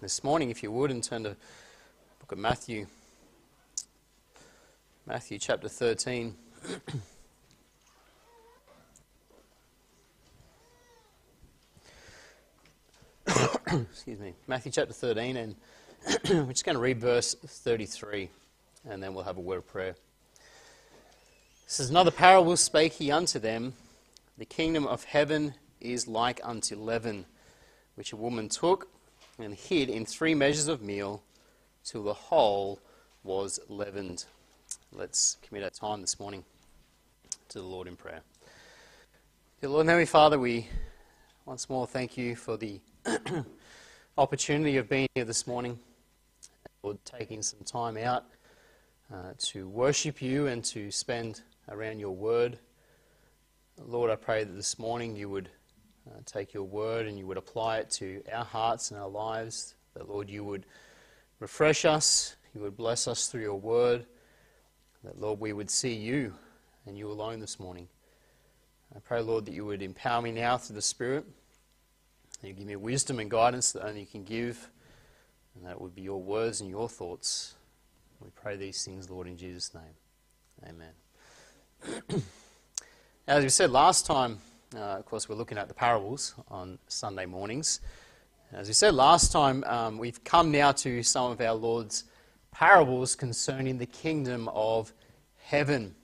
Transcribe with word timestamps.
this 0.00 0.24
morning, 0.24 0.48
if 0.48 0.62
you 0.62 0.72
would, 0.72 0.90
and 0.90 1.04
turn 1.04 1.24
to 1.24 1.36
book 2.20 2.32
of 2.32 2.38
Matthew, 2.38 2.86
Matthew 5.06 5.38
chapter 5.38 5.68
13. 5.68 6.34
Excuse 13.66 14.18
me. 14.18 14.32
Matthew 14.46 14.72
chapter 14.72 14.94
13, 14.94 15.36
and 15.36 15.54
we're 16.30 16.46
just 16.46 16.64
going 16.64 16.76
to 16.76 16.82
read 16.82 16.98
verse 16.98 17.34
33, 17.34 18.30
and 18.88 19.02
then 19.02 19.12
we'll 19.12 19.24
have 19.24 19.36
a 19.36 19.42
word 19.42 19.58
of 19.58 19.68
prayer. 19.68 19.96
This 21.66 21.78
is 21.78 21.90
another 21.90 22.10
parable 22.10 22.56
spake 22.56 22.94
he 22.94 23.12
unto 23.12 23.38
them 23.38 23.74
The 24.38 24.46
kingdom 24.46 24.86
of 24.86 25.04
heaven 25.04 25.56
is 25.78 26.08
like 26.08 26.40
unto 26.42 26.74
leaven, 26.74 27.26
which 27.96 28.14
a 28.14 28.16
woman 28.16 28.48
took 28.48 28.88
and 29.42 29.54
hid 29.54 29.88
in 29.88 30.04
three 30.04 30.34
measures 30.34 30.68
of 30.68 30.82
meal 30.82 31.22
till 31.84 32.02
the 32.02 32.14
whole 32.14 32.80
was 33.22 33.60
leavened. 33.68 34.24
Let's 34.92 35.36
commit 35.42 35.62
our 35.62 35.70
time 35.70 36.00
this 36.00 36.18
morning 36.18 36.44
to 37.48 37.58
the 37.58 37.64
Lord 37.64 37.86
in 37.86 37.96
prayer. 37.96 38.20
Dear 39.60 39.70
Lord 39.70 39.82
and 39.82 39.90
Heavenly 39.90 40.06
Father, 40.06 40.38
we 40.38 40.68
once 41.46 41.68
more 41.68 41.86
thank 41.86 42.16
you 42.16 42.36
for 42.36 42.56
the 42.56 42.80
opportunity 44.18 44.76
of 44.76 44.88
being 44.88 45.08
here 45.14 45.24
this 45.24 45.46
morning. 45.46 45.78
Lord, 46.82 46.98
taking 47.04 47.42
some 47.42 47.60
time 47.64 47.96
out 47.96 48.24
uh, 49.12 49.32
to 49.38 49.68
worship 49.68 50.22
you 50.22 50.46
and 50.46 50.64
to 50.64 50.90
spend 50.90 51.42
around 51.68 51.98
your 51.98 52.14
word. 52.14 52.58
Lord, 53.78 54.10
I 54.10 54.16
pray 54.16 54.44
that 54.44 54.52
this 54.52 54.78
morning 54.78 55.16
you 55.16 55.28
would 55.28 55.50
uh, 56.10 56.18
take 56.24 56.52
your 56.52 56.64
word 56.64 57.06
and 57.06 57.18
you 57.18 57.26
would 57.26 57.36
apply 57.36 57.78
it 57.78 57.90
to 57.90 58.22
our 58.32 58.44
hearts 58.44 58.90
and 58.90 59.00
our 59.00 59.08
lives. 59.08 59.74
That, 59.94 60.08
Lord, 60.08 60.28
you 60.28 60.44
would 60.44 60.66
refresh 61.38 61.84
us, 61.84 62.36
you 62.54 62.60
would 62.62 62.76
bless 62.76 63.06
us 63.06 63.28
through 63.28 63.42
your 63.42 63.58
word. 63.60 64.06
That, 65.04 65.20
Lord, 65.20 65.40
we 65.40 65.52
would 65.52 65.70
see 65.70 65.94
you 65.94 66.34
and 66.86 66.98
you 66.98 67.10
alone 67.10 67.40
this 67.40 67.58
morning. 67.58 67.88
I 68.94 68.98
pray, 68.98 69.20
Lord, 69.20 69.46
that 69.46 69.54
you 69.54 69.64
would 69.64 69.82
empower 69.82 70.20
me 70.20 70.32
now 70.32 70.58
through 70.58 70.76
the 70.76 70.82
Spirit. 70.82 71.24
That 72.40 72.48
you 72.48 72.54
give 72.54 72.66
me 72.66 72.76
wisdom 72.76 73.20
and 73.20 73.30
guidance 73.30 73.72
that 73.72 73.86
only 73.86 74.00
you 74.00 74.06
can 74.06 74.24
give. 74.24 74.68
And 75.54 75.66
that 75.66 75.80
would 75.80 75.94
be 75.94 76.02
your 76.02 76.20
words 76.20 76.60
and 76.60 76.68
your 76.68 76.88
thoughts. 76.88 77.54
We 78.20 78.30
pray 78.34 78.56
these 78.56 78.84
things, 78.84 79.08
Lord, 79.08 79.26
in 79.26 79.36
Jesus' 79.36 79.72
name. 79.74 80.68
Amen. 80.68 82.22
As 83.26 83.42
we 83.42 83.48
said 83.48 83.70
last 83.70 84.06
time, 84.06 84.38
uh, 84.76 84.78
of 84.78 85.04
course, 85.06 85.28
we're 85.28 85.34
looking 85.34 85.58
at 85.58 85.68
the 85.68 85.74
parables 85.74 86.34
on 86.48 86.78
Sunday 86.86 87.26
mornings. 87.26 87.80
As 88.52 88.68
we 88.68 88.74
said 88.74 88.94
last 88.94 89.32
time, 89.32 89.64
um, 89.64 89.98
we've 89.98 90.22
come 90.22 90.50
now 90.50 90.72
to 90.72 91.02
some 91.02 91.32
of 91.32 91.40
our 91.40 91.54
Lord's 91.54 92.04
parables 92.52 93.14
concerning 93.14 93.78
the 93.78 93.86
kingdom 93.86 94.48
of 94.48 94.92
heaven. 95.38 95.94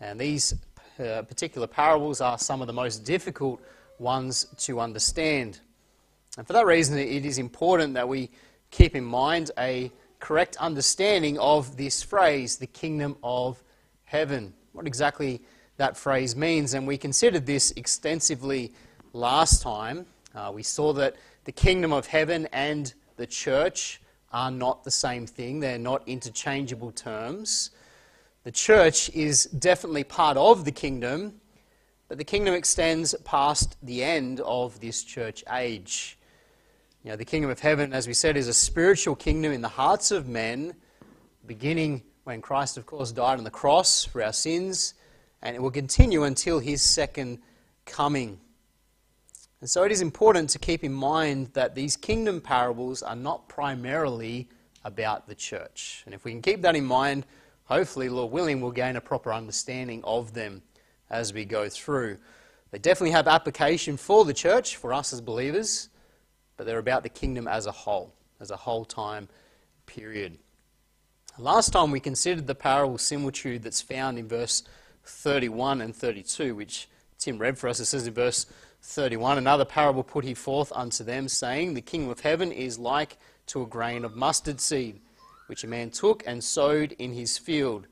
And 0.00 0.20
these 0.20 0.54
uh, 0.98 1.22
particular 1.22 1.66
parables 1.66 2.20
are 2.20 2.38
some 2.38 2.60
of 2.60 2.66
the 2.66 2.72
most 2.72 3.04
difficult 3.04 3.62
ones 3.98 4.46
to 4.58 4.80
understand. 4.80 5.60
And 6.36 6.46
for 6.46 6.52
that 6.52 6.66
reason, 6.66 6.98
it 6.98 7.24
is 7.24 7.38
important 7.38 7.94
that 7.94 8.08
we 8.08 8.30
keep 8.70 8.94
in 8.94 9.04
mind 9.04 9.50
a 9.58 9.90
correct 10.18 10.56
understanding 10.56 11.38
of 11.38 11.76
this 11.76 12.02
phrase, 12.02 12.56
the 12.56 12.66
kingdom 12.66 13.16
of 13.22 13.62
heaven 14.04 14.52
what 14.72 14.86
exactly 14.86 15.42
that 15.80 15.96
phrase 15.96 16.36
means. 16.36 16.74
And 16.74 16.86
we 16.86 16.98
considered 16.98 17.46
this 17.46 17.70
extensively 17.72 18.74
last 19.14 19.62
time. 19.62 20.04
Uh, 20.34 20.52
we 20.54 20.62
saw 20.62 20.92
that 20.92 21.16
the 21.44 21.52
kingdom 21.52 21.90
of 21.90 22.06
heaven 22.06 22.46
and 22.52 22.92
the 23.16 23.26
church 23.26 24.02
are 24.30 24.50
not 24.50 24.84
the 24.84 24.90
same 24.90 25.26
thing, 25.26 25.58
they're 25.58 25.78
not 25.78 26.06
interchangeable 26.06 26.92
terms. 26.92 27.70
The 28.44 28.52
church 28.52 29.08
is 29.10 29.44
definitely 29.46 30.04
part 30.04 30.36
of 30.36 30.66
the 30.66 30.70
kingdom, 30.70 31.40
but 32.08 32.18
the 32.18 32.24
kingdom 32.24 32.52
extends 32.52 33.14
past 33.24 33.76
the 33.82 34.04
end 34.04 34.40
of 34.40 34.78
this 34.80 35.02
church 35.02 35.42
age. 35.50 36.18
You 37.04 37.10
know, 37.10 37.16
the 37.16 37.24
kingdom 37.24 37.50
of 37.50 37.58
heaven, 37.58 37.94
as 37.94 38.06
we 38.06 38.12
said, 38.12 38.36
is 38.36 38.48
a 38.48 38.54
spiritual 38.54 39.16
kingdom 39.16 39.50
in 39.50 39.62
the 39.62 39.68
hearts 39.68 40.10
of 40.10 40.28
men, 40.28 40.74
beginning 41.46 42.02
when 42.24 42.42
Christ, 42.42 42.76
of 42.76 42.84
course, 42.84 43.12
died 43.12 43.38
on 43.38 43.44
the 43.44 43.50
cross 43.50 44.04
for 44.04 44.22
our 44.22 44.34
sins, 44.34 44.92
and 45.42 45.56
it 45.56 45.62
will 45.62 45.70
continue 45.70 46.24
until 46.24 46.58
his 46.58 46.82
second 46.82 47.38
coming. 47.86 48.38
And 49.60 49.68
so 49.68 49.82
it 49.82 49.92
is 49.92 50.00
important 50.00 50.50
to 50.50 50.58
keep 50.58 50.84
in 50.84 50.92
mind 50.92 51.50
that 51.52 51.74
these 51.74 51.96
kingdom 51.96 52.40
parables 52.40 53.02
are 53.02 53.16
not 53.16 53.48
primarily 53.48 54.48
about 54.84 55.28
the 55.28 55.34
church. 55.34 56.02
And 56.06 56.14
if 56.14 56.24
we 56.24 56.32
can 56.32 56.40
keep 56.40 56.62
that 56.62 56.76
in 56.76 56.84
mind, 56.84 57.26
hopefully, 57.64 58.08
Lord 58.08 58.32
willing, 58.32 58.60
we'll 58.60 58.70
gain 58.70 58.96
a 58.96 59.00
proper 59.00 59.32
understanding 59.32 60.02
of 60.04 60.32
them 60.32 60.62
as 61.10 61.34
we 61.34 61.44
go 61.44 61.68
through. 61.68 62.16
They 62.70 62.78
definitely 62.78 63.10
have 63.10 63.28
application 63.28 63.96
for 63.96 64.24
the 64.24 64.32
church, 64.32 64.76
for 64.76 64.92
us 64.92 65.12
as 65.12 65.20
believers, 65.20 65.88
but 66.56 66.66
they're 66.66 66.78
about 66.78 67.02
the 67.02 67.08
kingdom 67.08 67.48
as 67.48 67.66
a 67.66 67.72
whole, 67.72 68.14
as 68.38 68.50
a 68.50 68.56
whole 68.56 68.84
time 68.84 69.28
period. 69.86 70.38
Last 71.38 71.72
time 71.72 71.90
we 71.90 72.00
considered 72.00 72.46
the 72.46 72.54
parable 72.54 72.98
similitude 72.98 73.62
that's 73.62 73.82
found 73.82 74.18
in 74.18 74.28
verse 74.28 74.62
31 75.10 75.80
and 75.80 75.94
32, 75.94 76.54
which 76.54 76.88
Tim 77.18 77.38
read 77.38 77.58
for 77.58 77.68
us. 77.68 77.80
It 77.80 77.86
says 77.86 78.06
in 78.06 78.14
verse 78.14 78.46
31 78.82 79.38
Another 79.38 79.64
parable 79.64 80.02
put 80.02 80.24
he 80.24 80.34
forth 80.34 80.72
unto 80.74 81.04
them, 81.04 81.28
saying, 81.28 81.74
The 81.74 81.80
kingdom 81.80 82.10
of 82.10 82.20
heaven 82.20 82.52
is 82.52 82.78
like 82.78 83.18
to 83.46 83.62
a 83.62 83.66
grain 83.66 84.04
of 84.04 84.16
mustard 84.16 84.60
seed, 84.60 85.00
which 85.46 85.64
a 85.64 85.68
man 85.68 85.90
took 85.90 86.22
and 86.26 86.42
sowed 86.42 86.92
in 86.92 87.12
his 87.12 87.36
field, 87.36 87.86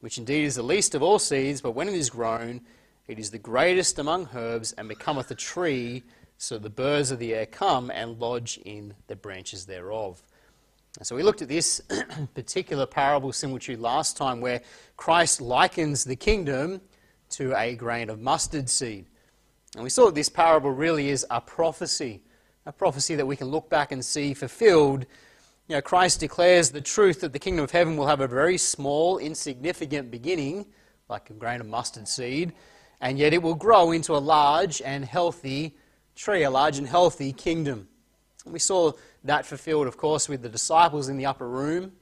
which 0.00 0.18
indeed 0.18 0.44
is 0.44 0.54
the 0.54 0.62
least 0.62 0.94
of 0.94 1.02
all 1.02 1.18
seeds, 1.18 1.60
but 1.60 1.72
when 1.72 1.88
it 1.88 1.94
is 1.94 2.10
grown, 2.10 2.60
it 3.08 3.18
is 3.18 3.30
the 3.30 3.38
greatest 3.38 3.98
among 3.98 4.28
herbs, 4.34 4.72
and 4.72 4.88
becometh 4.88 5.30
a 5.30 5.34
tree, 5.34 6.02
so 6.36 6.58
the 6.58 6.70
birds 6.70 7.10
of 7.10 7.18
the 7.18 7.34
air 7.34 7.46
come 7.46 7.90
and 7.90 8.20
lodge 8.20 8.60
in 8.64 8.94
the 9.06 9.16
branches 9.16 9.66
thereof. 9.66 10.22
So 11.02 11.14
we 11.14 11.22
looked 11.22 11.42
at 11.42 11.48
this 11.48 11.80
particular 12.34 12.86
parable 12.86 13.32
similitude 13.32 13.78
last 13.78 14.16
time 14.16 14.40
where 14.40 14.62
Christ 14.96 15.40
likens 15.40 16.02
the 16.02 16.16
kingdom 16.16 16.80
to 17.30 17.54
a 17.56 17.74
grain 17.76 18.10
of 18.10 18.20
mustard 18.20 18.68
seed. 18.68 19.06
And 19.74 19.84
we 19.84 19.90
saw 19.90 20.06
that 20.06 20.14
this 20.14 20.28
parable 20.28 20.70
really 20.70 21.10
is 21.10 21.26
a 21.30 21.40
prophecy, 21.40 22.22
a 22.66 22.72
prophecy 22.72 23.14
that 23.14 23.26
we 23.26 23.36
can 23.36 23.48
look 23.48 23.68
back 23.68 23.92
and 23.92 24.04
see 24.04 24.34
fulfilled. 24.34 25.06
You 25.68 25.76
know, 25.76 25.82
Christ 25.82 26.20
declares 26.20 26.70
the 26.70 26.80
truth 26.80 27.20
that 27.20 27.32
the 27.32 27.38
kingdom 27.38 27.62
of 27.62 27.70
heaven 27.70 27.96
will 27.96 28.06
have 28.06 28.20
a 28.20 28.26
very 28.26 28.58
small, 28.58 29.18
insignificant 29.18 30.10
beginning, 30.10 30.66
like 31.08 31.30
a 31.30 31.34
grain 31.34 31.60
of 31.60 31.66
mustard 31.66 32.08
seed, 32.08 32.54
and 33.00 33.18
yet 33.18 33.32
it 33.32 33.42
will 33.42 33.54
grow 33.54 33.92
into 33.92 34.16
a 34.16 34.18
large 34.18 34.82
and 34.82 35.04
healthy 35.04 35.76
tree, 36.16 36.42
a 36.42 36.50
large 36.50 36.78
and 36.78 36.88
healthy 36.88 37.32
kingdom. 37.32 37.88
And 38.44 38.52
we 38.52 38.58
saw 38.58 38.92
that 39.24 39.46
fulfilled, 39.46 39.86
of 39.86 39.96
course, 39.96 40.28
with 40.28 40.42
the 40.42 40.48
disciples 40.48 41.08
in 41.08 41.16
the 41.16 41.26
upper 41.26 41.48
room 41.48 41.92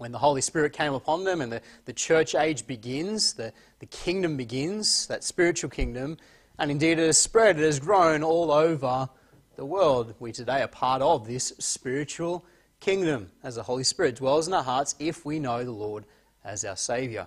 when 0.00 0.12
the 0.12 0.18
Holy 0.18 0.40
Spirit 0.40 0.72
came 0.72 0.94
upon 0.94 1.24
them 1.24 1.42
and 1.42 1.52
the, 1.52 1.60
the 1.84 1.92
church 1.92 2.34
age 2.34 2.66
begins, 2.66 3.34
the, 3.34 3.52
the 3.80 3.86
kingdom 3.86 4.36
begins, 4.36 5.06
that 5.08 5.22
spiritual 5.22 5.68
kingdom. 5.68 6.16
And 6.58 6.70
indeed, 6.70 6.98
it 6.98 7.04
has 7.06 7.18
spread, 7.18 7.58
it 7.58 7.64
has 7.64 7.78
grown 7.78 8.22
all 8.22 8.50
over 8.50 9.10
the 9.56 9.64
world. 9.66 10.14
We 10.18 10.32
today 10.32 10.62
are 10.62 10.68
part 10.68 11.02
of 11.02 11.26
this 11.26 11.52
spiritual 11.58 12.46
kingdom 12.80 13.30
as 13.42 13.56
the 13.56 13.62
Holy 13.62 13.84
Spirit 13.84 14.16
dwells 14.16 14.48
in 14.48 14.54
our 14.54 14.62
hearts 14.62 14.94
if 14.98 15.26
we 15.26 15.38
know 15.38 15.64
the 15.64 15.70
Lord 15.70 16.06
as 16.44 16.64
our 16.64 16.76
Saviour. 16.76 17.26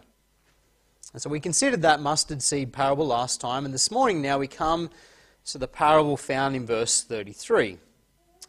And 1.14 1.22
so 1.22 1.30
we 1.30 1.40
considered 1.40 1.84
that 1.84 2.00
mustard 2.00 2.42
seed 2.42 2.74
parable 2.74 3.06
last 3.06 3.40
time, 3.40 3.66
and 3.66 3.74
this 3.74 3.92
morning 3.92 4.20
now 4.20 4.40
we 4.40 4.48
come 4.48 4.90
to 5.46 5.60
the 5.60 5.68
parable 5.68 6.18
found 6.18 6.56
in 6.56 6.66
verse 6.66 7.04
33. 7.04 7.78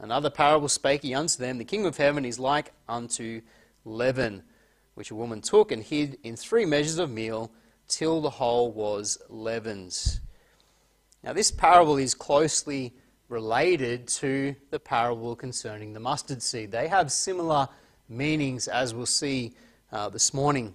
Another 0.00 0.30
parable 0.30 0.68
spake 0.68 1.02
he 1.02 1.14
unto 1.14 1.38
them 1.38 1.58
The 1.58 1.64
kingdom 1.64 1.88
of 1.88 1.96
heaven 1.96 2.24
is 2.24 2.38
like 2.38 2.72
unto 2.88 3.40
leaven, 3.84 4.42
which 4.94 5.10
a 5.10 5.14
woman 5.14 5.40
took 5.40 5.70
and 5.70 5.82
hid 5.82 6.18
in 6.22 6.36
three 6.36 6.64
measures 6.64 6.98
of 6.98 7.10
meal 7.10 7.50
till 7.88 8.20
the 8.20 8.30
whole 8.30 8.72
was 8.72 9.18
leavened. 9.28 10.20
Now, 11.22 11.32
this 11.32 11.50
parable 11.50 11.96
is 11.96 12.14
closely 12.14 12.94
related 13.28 14.06
to 14.08 14.54
the 14.70 14.78
parable 14.78 15.34
concerning 15.34 15.92
the 15.92 16.00
mustard 16.00 16.42
seed. 16.42 16.70
They 16.70 16.88
have 16.88 17.10
similar 17.10 17.68
meanings, 18.08 18.68
as 18.68 18.94
we'll 18.94 19.06
see 19.06 19.54
uh, 19.92 20.08
this 20.08 20.34
morning. 20.34 20.74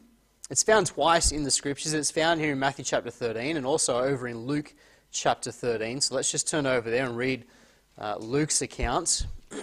It's 0.49 0.63
found 0.63 0.87
twice 0.87 1.31
in 1.31 1.43
the 1.43 1.51
scriptures. 1.51 1.93
It's 1.93 2.09
found 2.09 2.39
here 2.39 2.51
in 2.51 2.59
Matthew 2.59 2.83
chapter 2.83 3.11
13 3.11 3.57
and 3.57 3.65
also 3.65 3.99
over 3.99 4.27
in 4.27 4.45
Luke 4.45 4.73
chapter 5.11 5.51
13. 5.51 6.01
So 6.01 6.15
let's 6.15 6.31
just 6.31 6.47
turn 6.47 6.65
over 6.65 6.89
there 6.89 7.05
and 7.05 7.15
read 7.15 7.45
uh, 7.99 8.15
Luke's 8.17 8.61
account. 8.61 9.27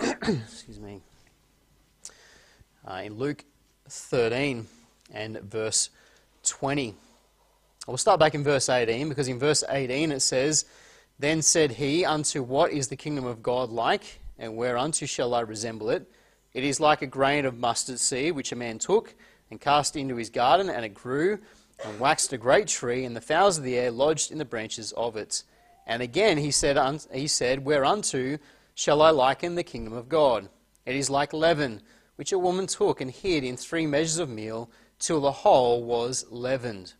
Excuse 0.00 0.80
me. 0.80 1.00
Uh, 2.86 3.02
in 3.04 3.14
Luke 3.14 3.44
13 3.88 4.66
and 5.12 5.40
verse 5.42 5.90
20. 6.44 6.94
We'll 7.86 7.96
start 7.96 8.20
back 8.20 8.34
in 8.34 8.42
verse 8.42 8.68
18 8.68 9.08
because 9.08 9.28
in 9.28 9.38
verse 9.38 9.62
18 9.68 10.12
it 10.12 10.20
says, 10.20 10.64
Then 11.18 11.42
said 11.42 11.72
he, 11.72 12.04
Unto 12.04 12.42
what 12.42 12.72
is 12.72 12.88
the 12.88 12.96
kingdom 12.96 13.26
of 13.26 13.42
God 13.42 13.70
like, 13.70 14.20
and 14.38 14.56
whereunto 14.56 15.06
shall 15.06 15.34
I 15.34 15.40
resemble 15.40 15.90
it? 15.90 16.10
It 16.54 16.64
is 16.64 16.80
like 16.80 17.02
a 17.02 17.06
grain 17.06 17.44
of 17.44 17.58
mustard 17.58 18.00
seed, 18.00 18.34
which 18.34 18.52
a 18.52 18.56
man 18.56 18.78
took 18.78 19.14
and 19.50 19.60
cast 19.60 19.96
into 19.96 20.16
his 20.16 20.30
garden, 20.30 20.70
and 20.70 20.84
it 20.84 20.94
grew 20.94 21.38
and 21.84 22.00
waxed 22.00 22.32
a 22.32 22.38
great 22.38 22.68
tree, 22.68 23.04
and 23.04 23.14
the 23.14 23.20
fowls 23.20 23.58
of 23.58 23.64
the 23.64 23.76
air 23.76 23.90
lodged 23.90 24.32
in 24.32 24.38
the 24.38 24.44
branches 24.44 24.92
of 24.92 25.16
it. 25.16 25.44
And 25.88 26.02
again 26.02 26.38
he 26.38 26.52
said, 26.52 26.78
he 27.12 27.26
said 27.26 27.64
Whereunto 27.64 28.38
shall 28.74 29.02
I 29.02 29.10
liken 29.10 29.56
the 29.56 29.64
kingdom 29.64 29.94
of 29.94 30.08
God? 30.08 30.48
It 30.86 30.94
is 30.94 31.10
like 31.10 31.32
leaven, 31.32 31.82
which 32.16 32.30
a 32.30 32.38
woman 32.38 32.66
took 32.66 33.00
and 33.00 33.10
hid 33.10 33.42
in 33.42 33.56
three 33.56 33.86
measures 33.86 34.18
of 34.18 34.28
meal, 34.28 34.70
till 34.98 35.20
the 35.20 35.32
whole 35.32 35.82
was 35.82 36.26
leavened. 36.30 36.92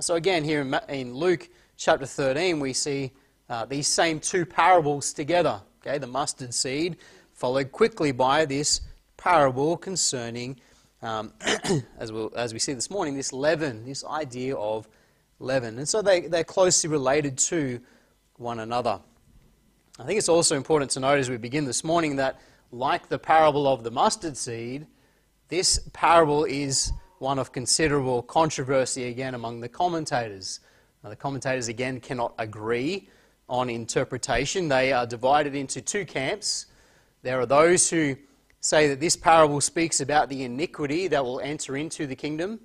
So 0.00 0.14
again, 0.14 0.44
here 0.44 0.62
in 0.88 1.14
Luke 1.14 1.48
chapter 1.76 2.06
13, 2.06 2.60
we 2.60 2.72
see 2.72 3.12
uh, 3.48 3.64
these 3.64 3.88
same 3.88 4.20
two 4.20 4.46
parables 4.46 5.12
together. 5.12 5.60
Okay, 5.80 5.98
the 5.98 6.06
mustard 6.06 6.54
seed, 6.54 6.96
followed 7.32 7.72
quickly 7.72 8.12
by 8.12 8.44
this 8.44 8.82
parable 9.16 9.76
concerning, 9.76 10.60
um, 11.02 11.32
as, 11.98 12.12
we'll, 12.12 12.30
as 12.36 12.52
we 12.52 12.58
see 12.58 12.74
this 12.74 12.90
morning, 12.90 13.14
this 13.14 13.32
leaven, 13.32 13.84
this 13.86 14.04
idea 14.04 14.54
of 14.56 14.86
leaven. 15.38 15.78
And 15.78 15.88
so 15.88 16.02
they, 16.02 16.22
they're 16.22 16.44
closely 16.44 16.90
related 16.90 17.38
to 17.38 17.80
one 18.40 18.60
another. 18.60 18.98
I 19.98 20.04
think 20.04 20.18
it's 20.18 20.28
also 20.28 20.56
important 20.56 20.90
to 20.92 21.00
note 21.00 21.18
as 21.18 21.28
we 21.28 21.36
begin 21.36 21.66
this 21.66 21.84
morning 21.84 22.16
that, 22.16 22.40
like 22.72 23.08
the 23.08 23.18
parable 23.18 23.68
of 23.68 23.84
the 23.84 23.90
mustard 23.90 24.36
seed, 24.36 24.86
this 25.48 25.78
parable 25.92 26.44
is 26.44 26.90
one 27.18 27.38
of 27.38 27.52
considerable 27.52 28.22
controversy 28.22 29.08
again 29.08 29.34
among 29.34 29.60
the 29.60 29.68
commentators. 29.68 30.60
Now, 31.04 31.10
the 31.10 31.16
commentators 31.16 31.68
again 31.68 32.00
cannot 32.00 32.32
agree 32.38 33.10
on 33.46 33.68
interpretation. 33.68 34.68
They 34.68 34.92
are 34.92 35.06
divided 35.06 35.54
into 35.54 35.82
two 35.82 36.06
camps. 36.06 36.66
There 37.22 37.38
are 37.40 37.46
those 37.46 37.90
who 37.90 38.16
say 38.60 38.88
that 38.88 39.00
this 39.00 39.16
parable 39.16 39.60
speaks 39.60 40.00
about 40.00 40.30
the 40.30 40.44
iniquity 40.44 41.08
that 41.08 41.22
will 41.22 41.40
enter 41.40 41.76
into 41.76 42.06
the 42.06 42.16
kingdom, 42.16 42.60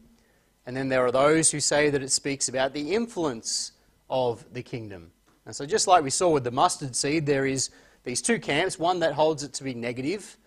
and 0.65 0.75
then 0.75 0.87
there 0.87 1.05
are 1.05 1.11
those 1.11 1.51
who 1.51 1.59
say 1.59 1.89
that 1.89 2.01
it 2.01 2.11
speaks 2.11 2.47
about 2.47 2.73
the 2.73 2.93
influence 2.93 3.73
of 4.09 4.45
the 4.53 4.63
kingdom. 4.63 5.11
And 5.45 5.55
so, 5.55 5.65
just 5.65 5.87
like 5.87 6.03
we 6.03 6.09
saw 6.09 6.29
with 6.29 6.43
the 6.43 6.51
mustard 6.51 6.95
seed, 6.95 7.25
there 7.25 7.45
is 7.45 7.69
these 8.03 8.21
two 8.21 8.39
camps 8.39 8.79
one 8.79 8.99
that 8.99 9.13
holds 9.13 9.43
it 9.43 9.53
to 9.53 9.63
be 9.63 9.73
negative, 9.73 10.37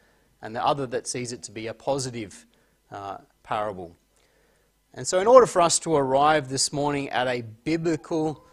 and 0.43 0.55
the 0.55 0.65
other 0.65 0.87
that 0.87 1.07
sees 1.07 1.33
it 1.33 1.43
to 1.45 1.53
be 1.53 1.67
a 1.67 1.75
positive 1.75 2.47
uh, 2.91 3.19
parable. 3.43 3.97
And 4.95 5.07
so, 5.07 5.21
in 5.21 5.27
order 5.27 5.47
for 5.47 5.63
us 5.63 5.79
to 5.81 5.95
arrive 5.95 6.49
this 6.49 6.73
morning 6.73 7.09
at 7.11 7.29
a 7.29 7.43
biblical 7.43 8.45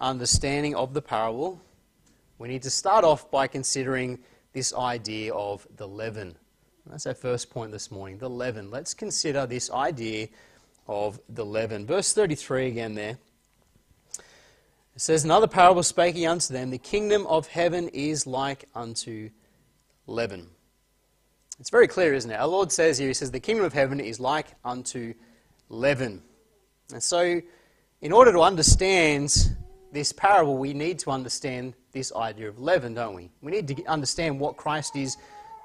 understanding 0.00 0.74
of 0.74 0.92
the 0.92 1.02
parable, 1.02 1.60
we 2.38 2.48
need 2.48 2.62
to 2.62 2.70
start 2.70 3.04
off 3.04 3.30
by 3.30 3.46
considering 3.46 4.18
this 4.52 4.74
idea 4.74 5.32
of 5.32 5.66
the 5.76 5.88
leaven. 5.88 6.36
That's 6.86 7.06
our 7.06 7.14
first 7.14 7.48
point 7.48 7.72
this 7.72 7.90
morning 7.90 8.18
the 8.18 8.28
leaven. 8.28 8.70
Let's 8.70 8.92
consider 8.92 9.46
this 9.46 9.70
idea 9.70 10.28
of 10.86 11.18
the 11.30 11.44
leaven. 11.44 11.86
Verse 11.86 12.12
33 12.12 12.68
again 12.68 12.94
there. 12.94 13.18
It 14.94 15.00
says, 15.00 15.24
Another 15.24 15.48
parable 15.48 15.82
spake 15.82 16.14
he 16.14 16.26
unto 16.26 16.52
them, 16.52 16.70
The 16.70 16.78
kingdom 16.78 17.26
of 17.26 17.48
heaven 17.48 17.88
is 17.88 18.26
like 18.26 18.66
unto 18.74 19.30
leaven. 20.06 20.48
It's 21.58 21.70
very 21.70 21.88
clear, 21.88 22.14
isn't 22.14 22.30
it? 22.30 22.34
Our 22.34 22.46
Lord 22.46 22.70
says 22.70 22.98
here, 22.98 23.08
He 23.08 23.14
says, 23.14 23.30
The 23.30 23.40
kingdom 23.40 23.64
of 23.64 23.72
heaven 23.72 24.00
is 24.00 24.20
like 24.20 24.48
unto 24.64 25.14
leaven. 25.68 26.22
And 26.92 27.02
so, 27.02 27.40
in 28.00 28.12
order 28.12 28.32
to 28.32 28.40
understand 28.40 29.56
this 29.92 30.12
parable, 30.12 30.58
we 30.58 30.74
need 30.74 30.98
to 31.00 31.10
understand 31.10 31.74
this 31.92 32.12
idea 32.14 32.48
of 32.48 32.58
leaven, 32.60 32.94
don't 32.94 33.14
we? 33.14 33.30
We 33.40 33.52
need 33.52 33.68
to 33.68 33.84
understand 33.86 34.38
what 34.38 34.56
Christ 34.56 34.96
is 34.96 35.16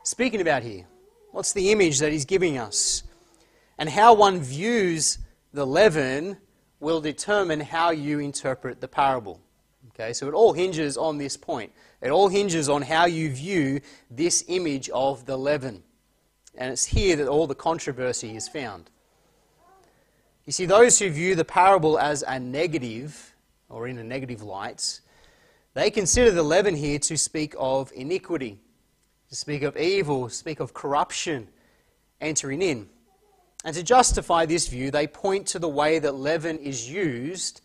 speaking 0.04 0.42
about 0.42 0.64
here. 0.64 0.86
What's 1.32 1.54
the 1.54 1.72
image 1.72 2.00
that 2.00 2.12
he's 2.12 2.26
giving 2.26 2.58
us? 2.58 3.04
And 3.78 3.90
how 3.90 4.14
one 4.14 4.40
views 4.40 5.20
the 5.54 5.66
leaven 5.66 6.38
will 6.80 7.02
determine 7.02 7.60
how 7.60 7.92
you 7.92 8.20
interpret 8.20 8.82
the 8.82 8.88
parable. 8.88 9.42
Okay, 9.90 10.14
so 10.14 10.28
it 10.28 10.34
all 10.34 10.54
hinges 10.54 10.98
on 10.98 11.18
this 11.18 11.36
point. 11.36 11.72
It 12.02 12.10
all 12.10 12.30
hinges 12.30 12.70
on 12.70 12.82
how 12.82 13.06
you 13.06 13.30
view 13.30 13.82
this 14.10 14.46
image 14.48 14.90
of 14.90 15.26
the 15.26 15.38
leaven. 15.38 15.84
And 16.56 16.72
it's 16.72 16.86
here 16.86 17.16
that 17.18 17.28
all 17.28 17.48
the 17.48 17.56
controversy 17.56 18.36
is 18.36 18.48
found. 18.48 18.90
You 20.46 20.54
see, 20.54 20.66
those 20.66 20.98
who 21.00 21.10
view 21.10 21.36
the 21.36 21.46
parable 21.46 22.00
as 22.00 22.24
a 22.28 22.40
negative 22.40 23.36
or 23.68 23.88
in 23.88 23.98
a 23.98 24.04
negative 24.04 24.42
light, 24.42 25.02
they 25.74 25.92
consider 25.92 26.32
the 26.32 26.44
leaven 26.44 26.76
here 26.76 27.00
to 27.00 27.18
speak 27.18 27.54
of 27.60 27.92
iniquity, 27.96 28.58
to 29.30 29.36
speak 29.36 29.62
of 29.62 29.78
evil, 29.78 30.30
speak 30.30 30.60
of 30.60 30.74
corruption 30.74 31.50
entering 32.20 32.62
in. 32.62 32.90
And 33.66 33.76
to 33.76 33.84
justify 33.84 34.46
this 34.46 34.68
view, 34.68 34.90
they 34.90 35.08
point 35.08 35.48
to 35.48 35.60
the 35.60 35.68
way 35.68 36.00
that 36.00 36.16
leaven 36.16 36.58
is 36.58 36.90
used 36.90 37.62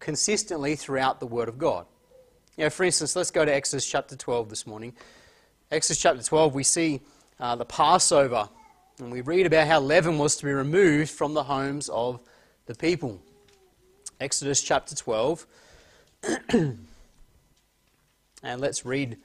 consistently 0.00 0.76
throughout 0.76 1.20
the 1.20 1.26
Word 1.26 1.48
of 1.48 1.58
God. 1.58 1.86
You 2.56 2.64
know, 2.64 2.70
for 2.70 2.84
instance, 2.84 3.14
let's 3.14 3.30
go 3.30 3.44
to 3.44 3.54
Exodus 3.54 3.86
chapter 3.86 4.16
12 4.16 4.48
this 4.48 4.66
morning. 4.66 4.94
Exodus 5.70 6.00
chapter 6.00 6.22
12, 6.22 6.54
we 6.54 6.62
see 6.62 7.00
uh, 7.38 7.54
the 7.54 7.66
Passover, 7.66 8.48
and 8.98 9.12
we 9.12 9.20
read 9.20 9.44
about 9.44 9.66
how 9.66 9.78
leaven 9.78 10.16
was 10.16 10.36
to 10.36 10.46
be 10.46 10.52
removed 10.52 11.10
from 11.10 11.34
the 11.34 11.42
homes 11.42 11.90
of 11.90 12.18
the 12.64 12.74
people. 12.74 13.20
Exodus 14.20 14.62
chapter 14.62 14.94
12. 14.94 15.46
and 16.48 16.78
let's 18.42 18.86
read, 18.86 19.18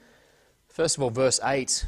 first 0.67 0.97
of 0.97 1.03
all, 1.03 1.09
verse 1.09 1.39
8. 1.41 1.85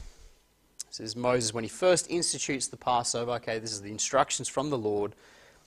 This 0.97 1.09
is 1.09 1.15
Moses 1.15 1.53
when 1.55 1.63
he 1.63 1.69
first 1.69 2.07
institutes 2.11 2.67
the 2.67 2.77
Passover. 2.77 3.31
Okay, 3.31 3.57
this 3.57 3.71
is 3.71 3.81
the 3.81 3.89
instructions 3.89 4.47
from 4.47 4.69
the 4.69 4.77
Lord. 4.77 5.15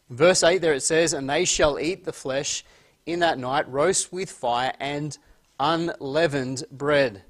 In 0.08 0.17
verse 0.17 0.44
8 0.44 0.58
there 0.58 0.73
it 0.73 0.82
says, 0.82 1.12
And 1.12 1.28
they 1.28 1.44
shall 1.44 1.81
eat 1.81 2.05
the 2.05 2.12
flesh 2.12 2.64
in 3.06 3.19
that 3.20 3.37
night, 3.37 3.69
roast 3.69 4.12
with 4.12 4.31
fire 4.31 4.73
and 4.78 5.19
unleavened 5.58 6.62
bread. 6.70 7.25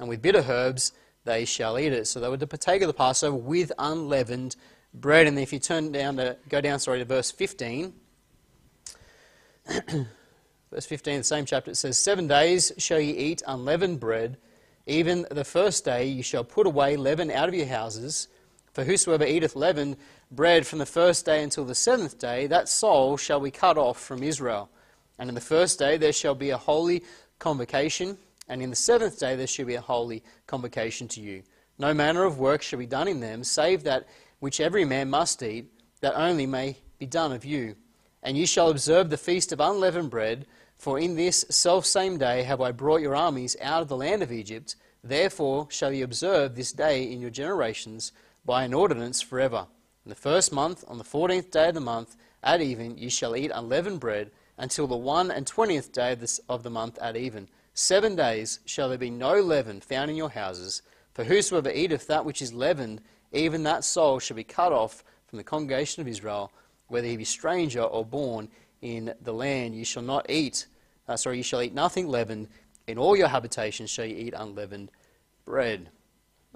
And 0.00 0.08
with 0.08 0.20
bitter 0.20 0.44
herbs 0.48 0.92
they 1.24 1.44
shall 1.44 1.78
eat 1.78 1.92
it. 1.92 2.08
So 2.08 2.18
they 2.18 2.28
were 2.28 2.38
to 2.38 2.46
partake 2.48 2.82
of 2.82 2.88
the 2.88 2.94
Passover 2.94 3.36
with 3.36 3.70
unleavened 3.78 4.56
bread. 4.92 5.28
And 5.28 5.38
if 5.38 5.52
you 5.52 5.60
turn 5.60 5.92
down 5.92 6.16
to 6.16 6.36
go 6.48 6.60
down 6.60 6.80
sorry 6.80 6.98
to 6.98 7.04
verse 7.04 7.30
15, 7.30 7.92
Verse 10.70 10.84
15, 10.84 11.18
the 11.18 11.24
same 11.24 11.44
chapter, 11.46 11.70
it 11.70 11.76
says, 11.76 11.96
Seven 11.96 12.26
days 12.26 12.72
shall 12.76 13.00
ye 13.00 13.12
eat 13.12 13.42
unleavened 13.46 14.00
bread. 14.00 14.36
Even 14.88 15.26
the 15.30 15.44
first 15.44 15.84
day 15.84 16.06
you 16.06 16.22
shall 16.22 16.42
put 16.42 16.66
away 16.66 16.96
leaven 16.96 17.30
out 17.30 17.46
of 17.48 17.54
your 17.54 17.66
houses. 17.66 18.26
For 18.72 18.84
whosoever 18.84 19.26
eateth 19.26 19.54
leavened 19.54 19.98
bread 20.30 20.66
from 20.66 20.78
the 20.78 20.86
first 20.86 21.26
day 21.26 21.42
until 21.42 21.66
the 21.66 21.74
seventh 21.74 22.18
day, 22.18 22.46
that 22.46 22.70
soul 22.70 23.18
shall 23.18 23.38
be 23.38 23.50
cut 23.50 23.76
off 23.76 24.00
from 24.00 24.22
Israel. 24.22 24.70
And 25.18 25.28
in 25.28 25.34
the 25.34 25.42
first 25.42 25.78
day 25.78 25.98
there 25.98 26.12
shall 26.12 26.34
be 26.34 26.50
a 26.50 26.56
holy 26.56 27.04
convocation, 27.38 28.16
and 28.48 28.62
in 28.62 28.70
the 28.70 28.76
seventh 28.76 29.20
day 29.20 29.36
there 29.36 29.46
shall 29.46 29.66
be 29.66 29.74
a 29.74 29.80
holy 29.80 30.24
convocation 30.46 31.06
to 31.08 31.20
you. 31.20 31.42
No 31.78 31.92
manner 31.92 32.24
of 32.24 32.38
work 32.38 32.62
shall 32.62 32.78
be 32.78 32.86
done 32.86 33.08
in 33.08 33.20
them, 33.20 33.44
save 33.44 33.82
that 33.84 34.08
which 34.40 34.58
every 34.58 34.86
man 34.86 35.10
must 35.10 35.42
eat, 35.42 35.66
that 36.00 36.16
only 36.16 36.46
may 36.46 36.78
be 36.98 37.04
done 37.04 37.32
of 37.32 37.44
you. 37.44 37.76
And 38.22 38.38
you 38.38 38.46
shall 38.46 38.70
observe 38.70 39.10
the 39.10 39.18
feast 39.18 39.52
of 39.52 39.60
unleavened 39.60 40.10
bread, 40.10 40.46
for 40.78 40.98
in 40.98 41.16
this 41.16 41.44
selfsame 41.50 42.18
day 42.18 42.44
have 42.44 42.60
I 42.60 42.72
brought 42.72 43.00
your 43.00 43.16
armies 43.16 43.56
out 43.60 43.82
of 43.82 43.88
the 43.88 43.96
land 43.96 44.22
of 44.22 44.32
Egypt. 44.32 44.76
Therefore 45.02 45.66
shall 45.70 45.92
ye 45.92 46.02
observe 46.02 46.54
this 46.54 46.72
day 46.72 47.10
in 47.10 47.20
your 47.20 47.30
generations 47.30 48.12
by 48.44 48.62
an 48.62 48.72
ordinance 48.72 49.20
forever. 49.20 49.66
In 50.04 50.08
the 50.08 50.14
first 50.14 50.52
month, 50.52 50.84
on 50.88 50.98
the 50.98 51.04
fourteenth 51.04 51.50
day 51.50 51.68
of 51.68 51.74
the 51.74 51.80
month, 51.80 52.16
at 52.42 52.62
even, 52.62 52.96
ye 52.96 53.08
shall 53.08 53.36
eat 53.36 53.50
unleavened 53.52 54.00
bread 54.00 54.30
until 54.56 54.86
the 54.86 54.96
one 54.96 55.30
and 55.30 55.46
twentieth 55.46 55.92
day 55.92 56.12
of, 56.12 56.20
this, 56.20 56.40
of 56.48 56.62
the 56.62 56.70
month 56.70 56.96
at 56.98 57.16
even. 57.16 57.48
Seven 57.74 58.16
days 58.16 58.60
shall 58.64 58.88
there 58.88 58.98
be 58.98 59.10
no 59.10 59.40
leaven 59.40 59.80
found 59.80 60.10
in 60.10 60.16
your 60.16 60.30
houses. 60.30 60.82
For 61.12 61.24
whosoever 61.24 61.70
eateth 61.70 62.06
that 62.06 62.24
which 62.24 62.40
is 62.40 62.54
leavened, 62.54 63.00
even 63.32 63.64
that 63.64 63.84
soul 63.84 64.20
shall 64.20 64.36
be 64.36 64.44
cut 64.44 64.72
off 64.72 65.04
from 65.26 65.36
the 65.36 65.44
congregation 65.44 66.00
of 66.00 66.08
Israel 66.08 66.52
whether 66.88 67.06
he 67.06 67.16
be 67.16 67.24
stranger 67.24 67.82
or 67.82 68.04
born 68.04 68.48
in 68.82 69.14
the 69.22 69.32
land. 69.32 69.74
You 69.74 69.84
shall 69.84 70.02
not 70.02 70.30
eat, 70.30 70.66
uh, 71.08 71.16
sorry, 71.16 71.38
you 71.38 71.42
shall 71.42 71.62
eat 71.62 71.74
nothing 71.74 72.08
leavened. 72.08 72.48
In 72.86 72.98
all 72.98 73.16
your 73.16 73.28
habitations 73.28 73.90
shall 73.90 74.04
you 74.04 74.16
eat 74.16 74.34
unleavened 74.36 74.90
bread. 75.44 75.90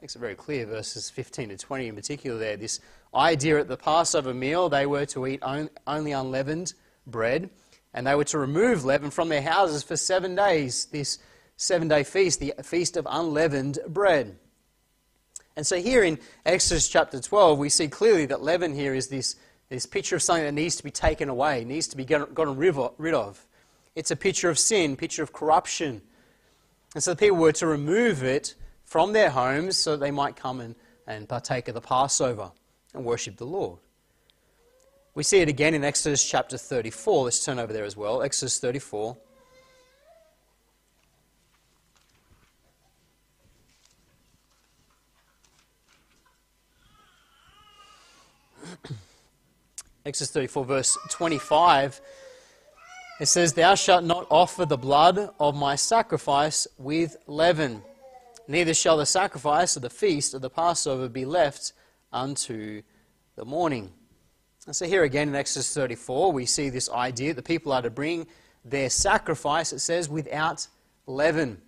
Makes 0.00 0.16
it 0.16 0.20
very 0.20 0.34
clear, 0.34 0.66
verses 0.66 1.10
15 1.10 1.50
to 1.50 1.56
20 1.56 1.88
in 1.88 1.94
particular 1.94 2.38
there. 2.38 2.56
This 2.56 2.80
idea 3.14 3.60
at 3.60 3.68
the 3.68 3.76
Passover 3.76 4.34
meal, 4.34 4.68
they 4.68 4.86
were 4.86 5.06
to 5.06 5.26
eat 5.26 5.42
only 5.42 6.12
unleavened 6.12 6.74
bread, 7.06 7.50
and 7.94 8.06
they 8.06 8.14
were 8.14 8.24
to 8.24 8.38
remove 8.38 8.84
leaven 8.84 9.10
from 9.10 9.28
their 9.28 9.42
houses 9.42 9.82
for 9.82 9.96
seven 9.96 10.34
days, 10.34 10.86
this 10.86 11.18
seven 11.56 11.88
day 11.88 12.02
feast, 12.02 12.40
the 12.40 12.54
feast 12.62 12.96
of 12.96 13.06
unleavened 13.08 13.78
bread. 13.86 14.38
And 15.56 15.66
so 15.66 15.76
here 15.76 16.02
in 16.02 16.18
Exodus 16.46 16.88
chapter 16.88 17.20
12, 17.20 17.58
we 17.58 17.68
see 17.68 17.88
clearly 17.88 18.26
that 18.26 18.42
leaven 18.42 18.74
here 18.74 18.94
is 18.94 19.08
this 19.08 19.36
this 19.72 19.86
picture 19.86 20.16
of 20.16 20.22
something 20.22 20.44
that 20.44 20.52
needs 20.52 20.76
to 20.76 20.84
be 20.84 20.90
taken 20.90 21.30
away, 21.30 21.64
needs 21.64 21.88
to 21.88 21.96
be 21.96 22.04
gotten 22.04 22.56
rid 22.56 23.14
of. 23.14 23.46
It's 23.94 24.10
a 24.10 24.16
picture 24.16 24.50
of 24.50 24.58
sin, 24.58 24.96
picture 24.96 25.22
of 25.22 25.32
corruption, 25.32 26.02
And 26.94 27.02
so 27.02 27.12
the 27.12 27.16
people 27.16 27.38
were 27.38 27.52
to 27.52 27.66
remove 27.66 28.22
it 28.22 28.54
from 28.84 29.14
their 29.14 29.30
homes 29.30 29.78
so 29.78 29.96
they 29.96 30.10
might 30.10 30.36
come 30.36 30.60
and, 30.60 30.74
and 31.06 31.26
partake 31.26 31.68
of 31.68 31.74
the 31.74 31.80
Passover 31.80 32.52
and 32.92 33.04
worship 33.04 33.38
the 33.38 33.46
Lord. 33.46 33.78
We 35.14 35.22
see 35.22 35.40
it 35.40 35.48
again 35.48 35.74
in 35.74 35.84
Exodus 35.84 36.22
chapter 36.22 36.58
34. 36.58 37.24
Let's 37.24 37.42
turn 37.42 37.58
over 37.58 37.72
there 37.72 37.84
as 37.84 37.96
well. 37.96 38.22
Exodus 38.22 38.58
34. 38.58 39.16
Exodus 50.04 50.32
34, 50.32 50.64
verse 50.64 50.99
25, 51.11 52.00
it 53.21 53.26
says, 53.26 53.52
Thou 53.52 53.76
shalt 53.76 54.02
not 54.02 54.26
offer 54.30 54.66
the 54.66 54.76
blood 54.76 55.30
of 55.38 55.54
my 55.54 55.76
sacrifice 55.76 56.66
with 56.76 57.16
leaven, 57.28 57.82
neither 58.49 58.75
shall 58.75 58.97
the 58.97 59.06
sacrifice 59.06 59.76
of 59.76 59.82
the 59.82 59.90
feast 59.90 60.35
of 60.35 60.42
the 60.42 60.50
Passover 60.50 61.09
be 61.09 61.25
left 61.25 61.73
unto 62.12 62.82
the 63.37 63.44
morning. 63.44 63.92
And 64.66 64.75
so, 64.75 64.87
here 64.87 65.04
again 65.04 65.28
in 65.28 65.37
Exodus 65.37 65.73
34, 65.73 66.32
we 66.32 66.47
see 66.47 66.68
this 66.68 66.90
idea 66.90 67.32
that 67.35 67.44
people 67.44 67.73
are 67.73 67.82
to 67.82 67.90
bring 67.90 68.26
their 68.64 68.90
sacrifice, 68.90 69.73
it 69.73 69.78
says, 69.78 70.09
without 70.09 70.66
leaven. 71.06 71.61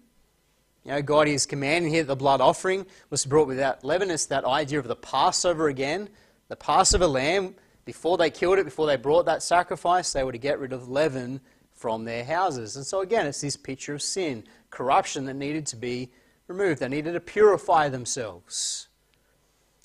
You 0.85 0.91
know, 0.91 1.03
God 1.03 1.29
is 1.29 1.47
commanding 1.47 1.93
here 1.93 2.03
that 2.03 2.09
the 2.09 2.17
blood 2.17 2.41
offering 2.41 2.85
was 3.11 3.25
brought 3.25 3.47
without 3.47 3.85
leaven. 3.85 4.11
It's 4.11 4.27
that 4.27 4.45
idea 4.45 4.81
of 4.81 4.89
the 4.89 4.97
Passover 4.97 5.69
again. 5.69 6.09
The 6.49 6.57
Passover 6.57 7.07
lamb 7.07 7.55
before 7.85 8.17
they 8.17 8.31
killed 8.31 8.59
it, 8.59 8.65
before 8.65 8.87
they 8.87 8.97
brought 8.97 9.27
that 9.27 9.43
sacrifice, 9.43 10.13
they 10.13 10.25
were 10.25 10.33
to 10.33 10.39
get 10.39 10.59
rid 10.59 10.73
of 10.73 10.89
leaven 10.89 11.41
from 11.73 12.05
their 12.05 12.25
houses. 12.25 12.77
And 12.77 12.87
so, 12.87 13.01
again, 13.01 13.27
it's 13.27 13.41
this 13.41 13.57
picture 13.57 13.95
of 13.95 14.03
sin, 14.03 14.45
corruption 14.71 15.25
that 15.27 15.35
needed 15.35 15.67
to 15.67 15.77
be 15.77 16.11
removed. 16.47 16.81
They 16.81 16.89
needed 16.89 17.13
to 17.13 17.21
purify 17.21 17.89
themselves. 17.89 18.89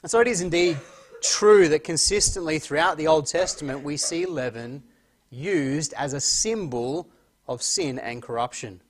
And 0.02 0.10
so, 0.10 0.20
it 0.20 0.28
is 0.28 0.42
indeed 0.42 0.78
true 1.22 1.68
that 1.70 1.84
consistently 1.84 2.60
throughout 2.60 2.98
the 2.98 3.08
Old 3.08 3.28
Testament 3.28 3.84
we 3.84 3.98
see 3.98 4.26
leaven 4.26 4.84
used 5.30 5.94
as 5.94 6.14
a 6.14 6.20
symbol 6.20 7.10
of 7.48 7.62
sin 7.62 8.00
and 8.00 8.22
corruption. 8.22 8.82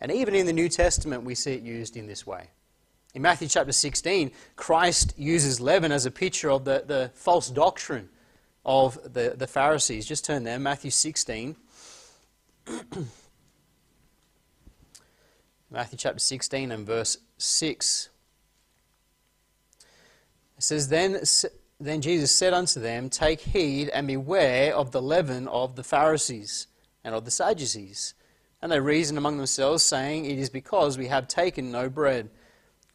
And 0.00 0.10
even 0.10 0.34
in 0.34 0.46
the 0.46 0.52
New 0.52 0.68
Testament, 0.68 1.22
we 1.22 1.34
see 1.34 1.52
it 1.52 1.62
used 1.62 1.96
in 1.96 2.06
this 2.06 2.26
way. 2.26 2.50
In 3.14 3.20
Matthew 3.22 3.48
chapter 3.48 3.72
16, 3.72 4.30
Christ 4.56 5.12
uses 5.18 5.60
leaven 5.60 5.92
as 5.92 6.06
a 6.06 6.10
picture 6.10 6.50
of 6.50 6.64
the, 6.64 6.82
the 6.86 7.10
false 7.14 7.50
doctrine 7.50 8.08
of 8.64 8.98
the, 9.12 9.34
the 9.36 9.46
Pharisees. 9.46 10.06
Just 10.06 10.24
turn 10.24 10.44
there, 10.44 10.58
Matthew 10.58 10.90
16. 10.90 11.56
Matthew 15.70 15.98
chapter 15.98 16.18
16 16.18 16.72
and 16.72 16.86
verse 16.86 17.18
6. 17.36 18.08
It 20.56 20.62
says, 20.62 20.88
Then, 20.88 21.20
then 21.78 22.00
Jesus 22.00 22.34
said 22.34 22.54
unto 22.54 22.80
them, 22.80 23.10
Take 23.10 23.40
heed 23.40 23.90
and 23.90 24.06
beware 24.06 24.74
of 24.74 24.92
the 24.92 25.02
leaven 25.02 25.48
of 25.48 25.76
the 25.76 25.84
Pharisees 25.84 26.66
and 27.04 27.14
of 27.14 27.26
the 27.26 27.30
Sadducees. 27.30 28.14
And 28.62 28.72
they 28.72 28.80
reasoned 28.80 29.18
among 29.18 29.36
themselves, 29.36 29.82
saying, 29.82 30.24
It 30.24 30.38
is 30.38 30.48
because 30.48 30.96
we 30.96 31.08
have 31.08 31.28
taken 31.28 31.70
no 31.72 31.90
bread. 31.90 32.30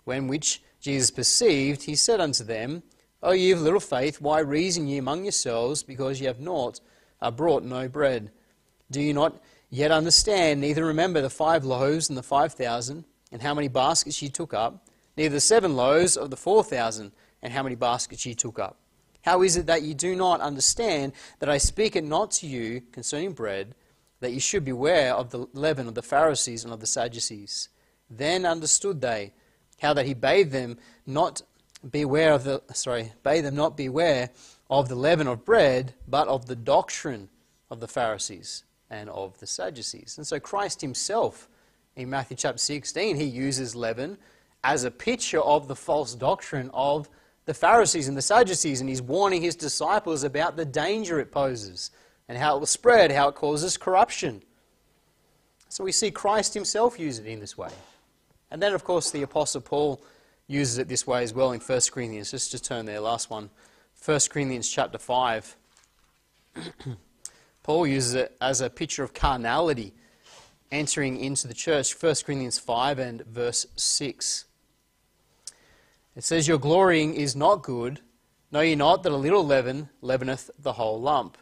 When 0.08 0.30
which 0.30 0.62
Jesus 0.80 1.12
perceived, 1.12 1.84
he 1.84 1.98
said 1.98 2.22
unto 2.22 2.46
them, 2.46 2.84
O 3.22 3.34
ye 3.34 3.52
of 3.52 3.60
little 3.60 3.82
faith, 3.82 4.22
why 4.22 4.40
reason 4.40 4.88
ye 4.88 4.98
among 4.98 5.26
yourselves, 5.26 5.84
because 5.84 6.22
ye 6.22 6.28
have 6.28 6.40
not 6.40 6.80
uh, 7.22 7.30
brought 7.30 7.66
no 7.66 7.90
bread? 7.90 8.32
Do 8.90 9.02
ye 9.02 9.12
not 9.12 9.44
yet 9.70 9.92
understand, 9.92 10.62
neither 10.62 10.86
remember 10.86 11.20
the 11.20 11.30
five 11.30 11.66
loaves 11.66 12.08
and 12.08 12.18
the 12.18 12.24
five 12.24 12.54
thousand, 12.54 13.04
and 13.34 13.42
how 13.42 13.54
many 13.54 13.68
baskets 13.68 14.22
ye 14.22 14.30
took 14.30 14.54
up, 14.54 14.88
neither 15.18 15.36
the 15.36 15.42
seven 15.42 15.76
loaves 15.76 16.16
of 16.16 16.30
the 16.30 16.38
four 16.38 16.64
thousand, 16.64 17.12
and 17.42 17.52
how 17.52 17.64
many 17.64 17.76
baskets 17.76 18.26
ye 18.26 18.34
took 18.34 18.58
up? 18.58 18.78
How 19.24 19.42
is 19.42 19.58
it 19.58 19.66
that 19.66 19.84
ye 19.84 19.94
do 19.94 20.16
not 20.16 20.40
understand 20.40 21.12
that 21.40 21.50
I 21.50 21.58
speak 21.58 21.98
it 21.98 22.06
not 22.06 22.32
to 22.32 22.48
you 22.48 22.80
concerning 22.94 23.34
bread, 23.34 23.76
that 24.22 24.32
ye 24.32 24.40
should 24.40 24.64
beware 24.64 25.14
of 25.14 25.32
the 25.32 25.48
leaven 25.52 25.86
of 25.86 25.96
the 25.96 26.02
Pharisees 26.02 26.64
and 26.64 26.72
of 26.72 26.80
the 26.80 26.88
Sadducees? 26.88 27.68
Then 28.10 28.46
understood 28.46 29.02
they 29.02 29.34
how 29.82 29.94
that 29.94 30.06
he 30.06 30.14
bade 30.14 30.52
them 30.52 30.78
not 31.06 31.42
beware 31.90 32.34
of 32.34 32.44
the 32.44 32.62
sorry, 32.74 33.12
bade 33.24 33.46
them 33.46 33.56
not 33.56 33.78
beware 33.78 34.30
of 34.70 34.90
the 34.90 34.96
leaven 34.96 35.28
of 35.28 35.46
bread, 35.46 35.94
but 36.08 36.28
of 36.28 36.48
the 36.48 36.56
doctrine 36.56 37.30
of 37.70 37.80
the 37.80 37.88
Pharisees 37.88 38.64
and 38.90 39.10
of 39.10 39.40
the 39.40 39.48
Sadducees. 39.48 40.18
And 40.18 40.26
so 40.26 40.40
Christ 40.40 40.82
himself, 40.82 41.48
in 41.96 42.10
Matthew 42.10 42.38
chapter 42.38 42.58
16, 42.58 43.16
he 43.16 43.24
uses 43.24 43.76
leaven 43.76 44.18
as 44.64 44.84
a 44.84 44.92
picture 44.92 45.42
of 45.42 45.68
the 45.68 45.76
false 45.76 46.16
doctrine 46.16 46.70
of 46.74 47.10
the 47.46 47.54
Pharisees 47.54 48.08
and 48.08 48.18
the 48.18 48.22
Sadducees, 48.22 48.82
and 48.82 48.90
he's 48.90 49.02
warning 49.02 49.42
his 49.42 49.56
disciples 49.56 50.24
about 50.24 50.58
the 50.58 50.66
danger 50.66 51.20
it 51.20 51.32
poses 51.32 51.92
and 52.28 52.38
how 52.38 52.58
it 52.58 52.60
will 52.60 52.66
spread, 52.66 53.12
how 53.12 53.30
it 53.30 53.36
causes 53.36 53.78
corruption. 53.78 54.42
So 55.70 55.84
we 55.84 55.92
see 55.92 56.12
Christ 56.12 56.54
himself 56.54 57.00
use 57.00 57.20
it 57.20 57.26
in 57.26 57.40
this 57.40 57.58
way. 57.58 57.70
And 58.50 58.62
then, 58.62 58.74
of 58.74 58.84
course, 58.84 59.12
the 59.12 59.24
Apostle 59.24 59.62
Paul 59.62 60.02
uses 60.48 60.78
it 60.78 60.88
this 60.88 61.06
way 61.06 61.24
as 61.24 61.34
well 61.34 61.52
in 61.52 61.60
1 61.60 61.82
Corinthians. 61.92 62.32
Just 62.32 62.52
to 62.52 62.62
turn 62.62 62.86
there, 62.86 63.00
last 63.00 63.30
one. 63.30 63.50
1 64.04 64.20
Corinthians 64.30 64.70
chapter 64.70 64.98
5. 64.98 65.56
Paul 67.64 67.88
uses 67.88 68.14
it 68.14 68.38
as 68.40 68.62
a 68.62 68.70
picture 68.70 69.04
of 69.04 69.14
carnality 69.14 69.94
entering 70.72 71.18
into 71.18 71.48
the 71.48 71.54
church. 71.54 71.94
1 72.02 72.16
Corinthians 72.26 72.60
5 72.60 73.00
and 73.00 73.26
verse 73.26 73.66
6. 73.76 74.46
It 76.16 76.24
says, 76.24 76.48
Your 76.48 76.58
glorying 76.58 77.14
is 77.14 77.36
not 77.36 77.64
good. 77.64 78.02
Know 78.52 78.62
ye 78.62 78.76
not 78.76 79.04
that 79.04 79.12
a 79.12 79.18
little 79.18 79.46
leaven 79.46 79.90
leaveneth 80.02 80.50
the 80.58 80.74
whole 80.74 81.00
lump? 81.02 81.38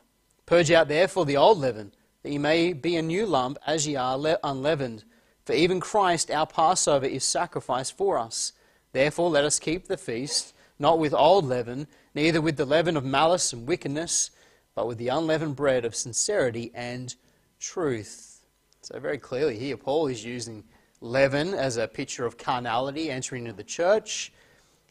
Purge 0.45 0.71
out 0.71 0.87
therefore 0.87 1.25
the 1.25 1.37
old 1.37 1.59
leaven, 1.59 1.93
that 2.23 2.31
ye 2.31 2.37
may 2.37 2.73
be 2.73 2.95
a 2.95 3.01
new 3.01 3.25
lump, 3.25 3.57
as 3.65 3.87
ye 3.87 3.95
are 3.95 4.37
unleavened. 4.43 5.03
For 5.45 5.53
even 5.53 5.79
Christ, 5.79 6.31
our 6.31 6.47
Passover, 6.47 7.05
is 7.05 7.23
sacrificed 7.23 7.95
for 7.95 8.17
us. 8.17 8.53
Therefore, 8.93 9.29
let 9.29 9.45
us 9.45 9.59
keep 9.59 9.87
the 9.87 9.97
feast, 9.97 10.53
not 10.79 10.97
with 10.97 11.13
old 11.13 11.45
leaven, 11.45 11.87
neither 12.15 12.41
with 12.41 12.57
the 12.57 12.65
leaven 12.65 12.97
of 12.97 13.05
malice 13.05 13.53
and 13.53 13.67
wickedness, 13.67 14.31
but 14.73 14.87
with 14.87 14.97
the 14.97 15.09
unleavened 15.09 15.55
bread 15.55 15.85
of 15.85 15.95
sincerity 15.95 16.71
and 16.73 17.15
truth. 17.59 18.41
So, 18.81 18.99
very 18.99 19.19
clearly 19.19 19.57
here, 19.57 19.77
Paul 19.77 20.07
is 20.07 20.25
using 20.25 20.63
leaven 20.99 21.53
as 21.53 21.77
a 21.77 21.87
picture 21.87 22.25
of 22.25 22.37
carnality 22.37 23.11
entering 23.11 23.45
into 23.45 23.55
the 23.55 23.63
church. 23.63 24.33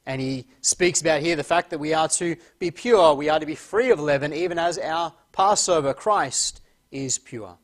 And 0.06 0.20
he 0.20 0.46
speaks 0.60 1.00
about 1.00 1.22
here 1.22 1.34
the 1.34 1.42
fact 1.42 1.70
that 1.70 1.78
we 1.78 1.94
are 1.94 2.08
to 2.08 2.36
be 2.58 2.70
pure, 2.70 3.14
we 3.14 3.28
are 3.28 3.40
to 3.40 3.46
be 3.46 3.54
free 3.54 3.90
of 3.90 3.98
leaven, 3.98 4.32
even 4.32 4.58
as 4.58 4.78
our 4.78 5.12
Passover, 5.32 5.94
Christ, 5.94 6.60
is 6.92 7.18
pure. 7.18 7.56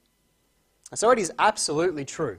And 0.90 0.98
so 0.98 1.10
it 1.10 1.18
is 1.18 1.30
absolutely 1.38 2.04
true 2.04 2.38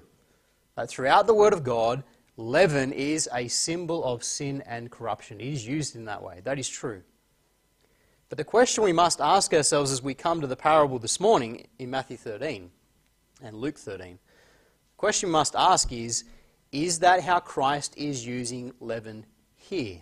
that 0.76 0.90
throughout 0.90 1.28
the 1.28 1.34
Word 1.34 1.54
of 1.54 1.64
God, 1.64 2.04
leaven 2.38 2.92
is 2.92 3.30
a 3.34 3.48
symbol 3.48 4.04
of 4.04 4.24
sin 4.24 4.64
and 4.66 4.90
corruption. 4.90 5.40
It 5.40 5.48
is 5.48 5.68
used 5.68 5.96
in 5.96 6.06
that 6.06 6.24
way. 6.24 6.42
That 6.44 6.60
is 6.60 6.70
true. 6.70 7.04
But 8.30 8.38
the 8.38 8.44
question 8.44 8.84
we 8.84 8.94
must 8.94 9.20
ask 9.20 9.54
ourselves 9.54 9.92
as 9.92 10.02
we 10.02 10.14
come 10.14 10.40
to 10.40 10.48
the 10.48 10.56
parable 10.56 11.00
this 11.00 11.20
morning 11.20 11.68
in 11.80 11.90
Matthew 11.90 12.16
13 12.16 12.72
and 13.44 13.58
Luke 13.58 13.78
13, 13.78 14.14
the 14.14 14.98
question 14.98 15.30
we 15.30 15.34
must 15.34 15.56
ask 15.56 15.92
is 15.92 16.24
is 16.72 17.00
that 17.00 17.22
how 17.22 17.40
Christ 17.40 17.94
is 17.98 18.26
using 18.26 18.72
leaven 18.80 19.26
here? 19.56 20.00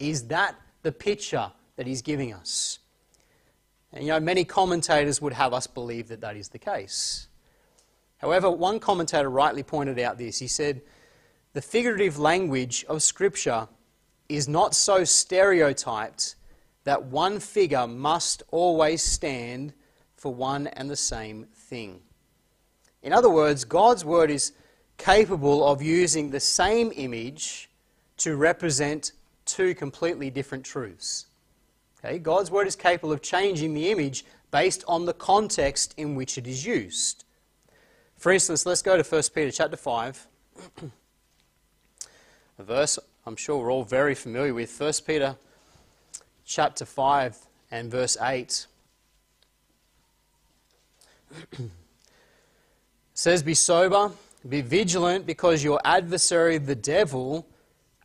Is 0.00 0.26
that 0.28 0.56
the 0.82 0.90
picture 0.90 1.52
that 1.76 1.86
he's 1.86 2.02
giving 2.02 2.34
us? 2.34 2.80
And 3.92 4.04
you 4.04 4.10
know, 4.10 4.20
many 4.20 4.44
commentators 4.44 5.22
would 5.22 5.32
have 5.32 5.54
us 5.54 5.68
believe 5.68 6.08
that 6.08 6.20
that 6.20 6.36
is 6.36 6.48
the 6.48 6.58
case. 6.58 7.27
However, 8.18 8.50
one 8.50 8.80
commentator 8.80 9.30
rightly 9.30 9.62
pointed 9.62 9.98
out 9.98 10.18
this. 10.18 10.38
He 10.38 10.48
said, 10.48 10.82
The 11.52 11.62
figurative 11.62 12.18
language 12.18 12.84
of 12.88 13.02
Scripture 13.02 13.68
is 14.28 14.48
not 14.48 14.74
so 14.74 15.04
stereotyped 15.04 16.34
that 16.84 17.04
one 17.04 17.40
figure 17.40 17.86
must 17.86 18.42
always 18.50 19.02
stand 19.02 19.72
for 20.16 20.34
one 20.34 20.66
and 20.68 20.90
the 20.90 20.96
same 20.96 21.46
thing. 21.54 22.00
In 23.02 23.12
other 23.12 23.30
words, 23.30 23.64
God's 23.64 24.04
Word 24.04 24.30
is 24.30 24.52
capable 24.96 25.66
of 25.66 25.80
using 25.80 26.30
the 26.30 26.40
same 26.40 26.92
image 26.96 27.70
to 28.18 28.36
represent 28.36 29.12
two 29.44 29.74
completely 29.74 30.28
different 30.28 30.64
truths. 30.64 31.26
Okay? 31.98 32.18
God's 32.18 32.50
Word 32.50 32.66
is 32.66 32.74
capable 32.74 33.12
of 33.12 33.22
changing 33.22 33.74
the 33.74 33.90
image 33.90 34.24
based 34.50 34.82
on 34.88 35.04
the 35.04 35.14
context 35.14 35.94
in 35.96 36.14
which 36.14 36.36
it 36.36 36.46
is 36.46 36.66
used. 36.66 37.24
For 38.18 38.32
instance, 38.32 38.66
let's 38.66 38.82
go 38.82 39.00
to 39.00 39.08
1 39.08 39.22
Peter 39.32 39.52
chapter 39.52 39.76
5. 39.76 40.26
a 42.58 42.62
verse 42.64 42.98
I'm 43.24 43.36
sure 43.36 43.58
we're 43.58 43.70
all 43.70 43.84
very 43.84 44.16
familiar 44.16 44.52
with. 44.52 44.76
1 44.80 44.92
Peter 45.06 45.36
chapter 46.44 46.84
5 46.84 47.38
and 47.70 47.88
verse 47.88 48.16
8. 48.20 48.66
says, 53.14 53.44
Be 53.44 53.54
sober, 53.54 54.10
Be 54.48 54.62
vigilant 54.62 55.24
because 55.24 55.62
your 55.62 55.80
adversary, 55.84 56.58
the 56.58 56.74
devil, 56.74 57.46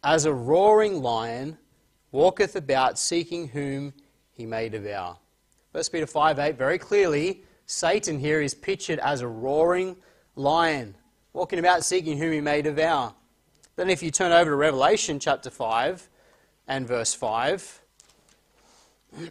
as 0.03 0.25
a 0.25 0.33
roaring 0.33 1.01
lion, 1.01 1.57
walketh 2.11 2.55
about 2.55 2.99
seeking 2.99 3.47
whom 3.47 3.93
he 4.31 4.45
may 4.45 4.69
devour. 4.69 5.17
1 5.71 5.83
Peter 5.91 6.05
5 6.05 6.37
8, 6.37 6.55
very 6.55 6.77
clearly, 6.77 7.41
Satan 7.65 8.19
here 8.19 8.41
is 8.41 8.53
pictured 8.53 8.99
as 8.99 9.21
a 9.21 9.27
roaring 9.27 9.95
lion, 10.35 10.95
walking 11.31 11.59
about 11.59 11.83
seeking 11.83 12.17
whom 12.17 12.31
he 12.31 12.41
may 12.41 12.61
devour. 12.61 13.13
Then, 13.75 13.89
if 13.89 14.03
you 14.03 14.11
turn 14.11 14.31
over 14.31 14.51
to 14.51 14.55
Revelation 14.55 15.19
chapter 15.19 15.49
5 15.49 16.07
and 16.67 16.87
verse 16.87 17.13
5, 17.13 17.81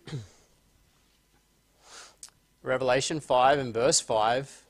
Revelation 2.62 3.20
5 3.20 3.58
and 3.58 3.74
verse 3.74 4.00
5 4.00 4.62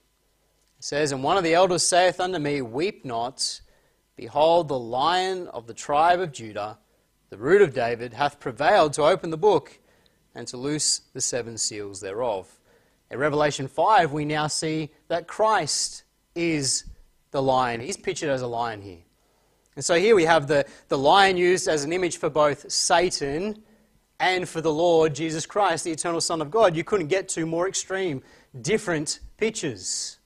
says, 0.79 1.13
And 1.13 1.23
one 1.23 1.37
of 1.37 1.45
the 1.45 1.55
elders 1.55 1.83
saith 1.83 2.21
unto 2.21 2.39
me, 2.39 2.63
Weep 2.63 3.05
not, 3.05 3.61
behold, 4.17 4.69
the 4.69 4.79
lion 4.79 5.49
of 5.49 5.67
the 5.67 5.75
tribe 5.75 6.21
of 6.21 6.33
Judah, 6.33 6.79
the 7.31 7.39
root 7.39 7.63
of 7.63 7.75
David, 7.75 8.15
hath 8.15 8.41
prevailed 8.41 8.93
to 8.95 9.03
open 9.03 9.31
the 9.31 9.37
book 9.37 9.79
and 10.35 10.47
to 10.49 10.57
loose 10.57 11.03
the 11.13 11.21
seven 11.21 11.57
seals 11.59 12.01
thereof. 12.01 12.59
In 13.13 13.19
Revelation 13.19 13.69
5, 13.69 14.13
we 14.13 14.25
now 14.25 14.47
see 14.47 14.89
that 15.09 15.29
Christ 15.29 16.05
is 16.35 16.85
the 17.31 17.43
lion. 17.43 17.83
He's 17.83 17.99
pictured 17.99 18.31
as 18.31 18.41
a 18.41 18.47
lion 18.47 18.81
here. 18.81 19.03
And 19.77 19.85
so 19.85 19.97
here 19.97 20.17
we 20.17 20.25
have 20.25 20.47
the, 20.47 20.65
the 20.89 20.97
lion 20.97 21.37
used 21.37 21.69
as 21.69 21.85
an 21.85 21.93
image 21.93 22.17
for 22.17 22.31
both 22.31 22.73
Satan 22.73 23.63
and 24.19 24.49
for 24.49 24.63
the 24.63 24.73
Lord 24.73 25.15
Jesus 25.15 25.45
Christ, 25.45 25.85
the 25.85 25.91
eternal 25.91 26.23
Son 26.23 26.41
of 26.41 26.51
God. 26.51 26.75
You 26.75 26.85
couldn't 26.85 27.09
get 27.09 27.29
two 27.29 27.45
more 27.45 27.69
extreme, 27.69 28.23
different 28.63 29.21
pictures. 29.37 30.19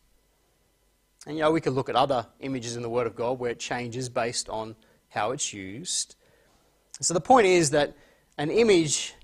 And 1.27 1.37
you 1.37 1.43
know, 1.43 1.51
we 1.51 1.61
could 1.61 1.73
look 1.73 1.89
at 1.89 1.97
other 1.97 2.25
images 2.39 2.77
in 2.77 2.83
the 2.83 2.89
Word 2.89 3.09
of 3.09 3.17
God 3.17 3.41
where 3.41 3.51
it 3.51 3.59
changes 3.59 4.09
based 4.09 4.49
on 4.49 4.77
how 5.09 5.33
it's 5.33 5.53
used. 5.53 6.15
So 7.01 7.15
the 7.15 7.21
point 7.21 7.49
is 7.49 7.71
that 7.71 7.97
an 8.39 8.49
image 8.53 9.16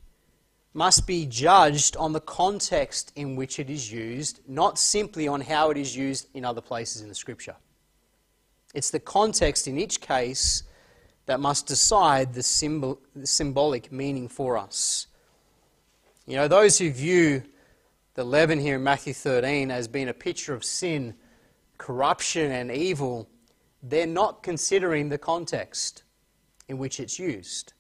must 0.74 1.06
be 1.06 1.26
judged 1.26 1.96
on 1.96 2.12
the 2.12 2.20
context 2.20 3.12
in 3.14 3.36
which 3.36 3.58
it 3.58 3.68
is 3.68 3.92
used, 3.92 4.40
not 4.48 4.78
simply 4.78 5.28
on 5.28 5.40
how 5.40 5.70
it 5.70 5.76
is 5.76 5.96
used 5.96 6.28
in 6.34 6.44
other 6.44 6.60
places 6.60 7.02
in 7.02 7.08
the 7.08 7.14
Scripture. 7.14 7.56
It's 8.74 8.90
the 8.90 9.00
context 9.00 9.68
in 9.68 9.78
each 9.78 10.00
case 10.00 10.62
that 11.26 11.40
must 11.40 11.66
decide 11.66 12.32
the, 12.32 12.42
symbol, 12.42 12.98
the 13.14 13.26
symbolic 13.26 13.92
meaning 13.92 14.28
for 14.28 14.56
us. 14.56 15.08
You 16.26 16.36
know, 16.36 16.48
those 16.48 16.78
who 16.78 16.90
view 16.90 17.42
the 18.14 18.24
leaven 18.24 18.58
here 18.58 18.76
in 18.76 18.82
Matthew 18.82 19.12
13 19.12 19.70
as 19.70 19.88
being 19.88 20.08
a 20.08 20.14
picture 20.14 20.54
of 20.54 20.64
sin, 20.64 21.14
corruption, 21.78 22.50
and 22.50 22.70
evil, 22.70 23.28
they're 23.82 24.06
not 24.06 24.42
considering 24.42 25.08
the 25.08 25.18
context 25.18 26.02
in 26.68 26.78
which 26.78 27.00
it's 27.00 27.18
used. 27.18 27.74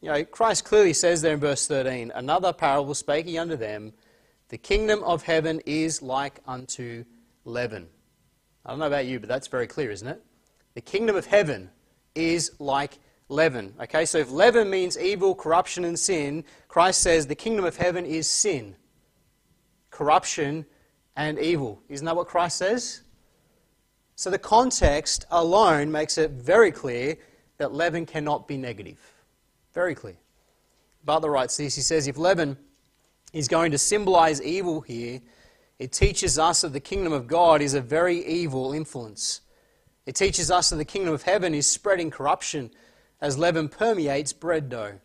You 0.00 0.10
know, 0.10 0.24
Christ 0.24 0.64
clearly 0.64 0.92
says 0.92 1.22
there 1.22 1.34
in 1.34 1.40
verse 1.40 1.66
13, 1.66 2.12
Another 2.14 2.52
parable 2.52 2.94
spake 2.94 3.26
he 3.26 3.38
unto 3.38 3.56
them, 3.56 3.92
The 4.48 4.58
kingdom 4.58 5.02
of 5.02 5.22
heaven 5.22 5.60
is 5.66 6.02
like 6.02 6.40
unto 6.46 7.04
leaven. 7.44 7.88
I 8.64 8.70
don't 8.70 8.78
know 8.78 8.86
about 8.86 9.06
you, 9.06 9.20
but 9.20 9.28
that's 9.28 9.48
very 9.48 9.66
clear, 9.66 9.90
isn't 9.90 10.08
it? 10.08 10.22
The 10.74 10.80
kingdom 10.80 11.16
of 11.16 11.26
heaven 11.26 11.70
is 12.14 12.52
like 12.58 12.98
leaven. 13.28 13.74
Okay, 13.80 14.04
so 14.04 14.18
if 14.18 14.30
leaven 14.30 14.68
means 14.68 14.98
evil, 14.98 15.34
corruption, 15.34 15.84
and 15.84 15.98
sin, 15.98 16.44
Christ 16.68 17.00
says 17.00 17.26
the 17.26 17.34
kingdom 17.34 17.64
of 17.64 17.76
heaven 17.76 18.04
is 18.04 18.28
sin, 18.28 18.76
corruption, 19.90 20.66
and 21.16 21.38
evil. 21.38 21.82
Isn't 21.88 22.04
that 22.04 22.16
what 22.16 22.28
Christ 22.28 22.58
says? 22.58 23.02
So 24.16 24.30
the 24.30 24.38
context 24.38 25.26
alone 25.30 25.90
makes 25.90 26.18
it 26.18 26.32
very 26.32 26.70
clear 26.70 27.16
that 27.58 27.72
leaven 27.72 28.04
cannot 28.04 28.46
be 28.46 28.56
negative. 28.56 29.15
Very 29.76 29.94
clear. 29.94 30.16
Butler 31.04 31.30
writes 31.30 31.58
this. 31.58 31.76
He 31.76 31.82
says, 31.82 32.08
if 32.08 32.16
leaven 32.16 32.56
is 33.34 33.46
going 33.46 33.72
to 33.72 33.78
symbolize 33.78 34.40
evil 34.40 34.80
here, 34.80 35.20
it 35.78 35.92
teaches 35.92 36.38
us 36.38 36.62
that 36.62 36.72
the 36.72 36.80
kingdom 36.80 37.12
of 37.12 37.26
God 37.26 37.60
is 37.60 37.74
a 37.74 37.82
very 37.82 38.26
evil 38.26 38.72
influence. 38.72 39.42
It 40.06 40.14
teaches 40.14 40.50
us 40.50 40.70
that 40.70 40.76
the 40.76 40.86
kingdom 40.86 41.12
of 41.12 41.24
heaven 41.24 41.54
is 41.54 41.70
spreading 41.70 42.10
corruption 42.10 42.70
as 43.20 43.36
leaven 43.36 43.68
permeates 43.68 44.32
bread 44.32 44.70
dough. 44.70 44.98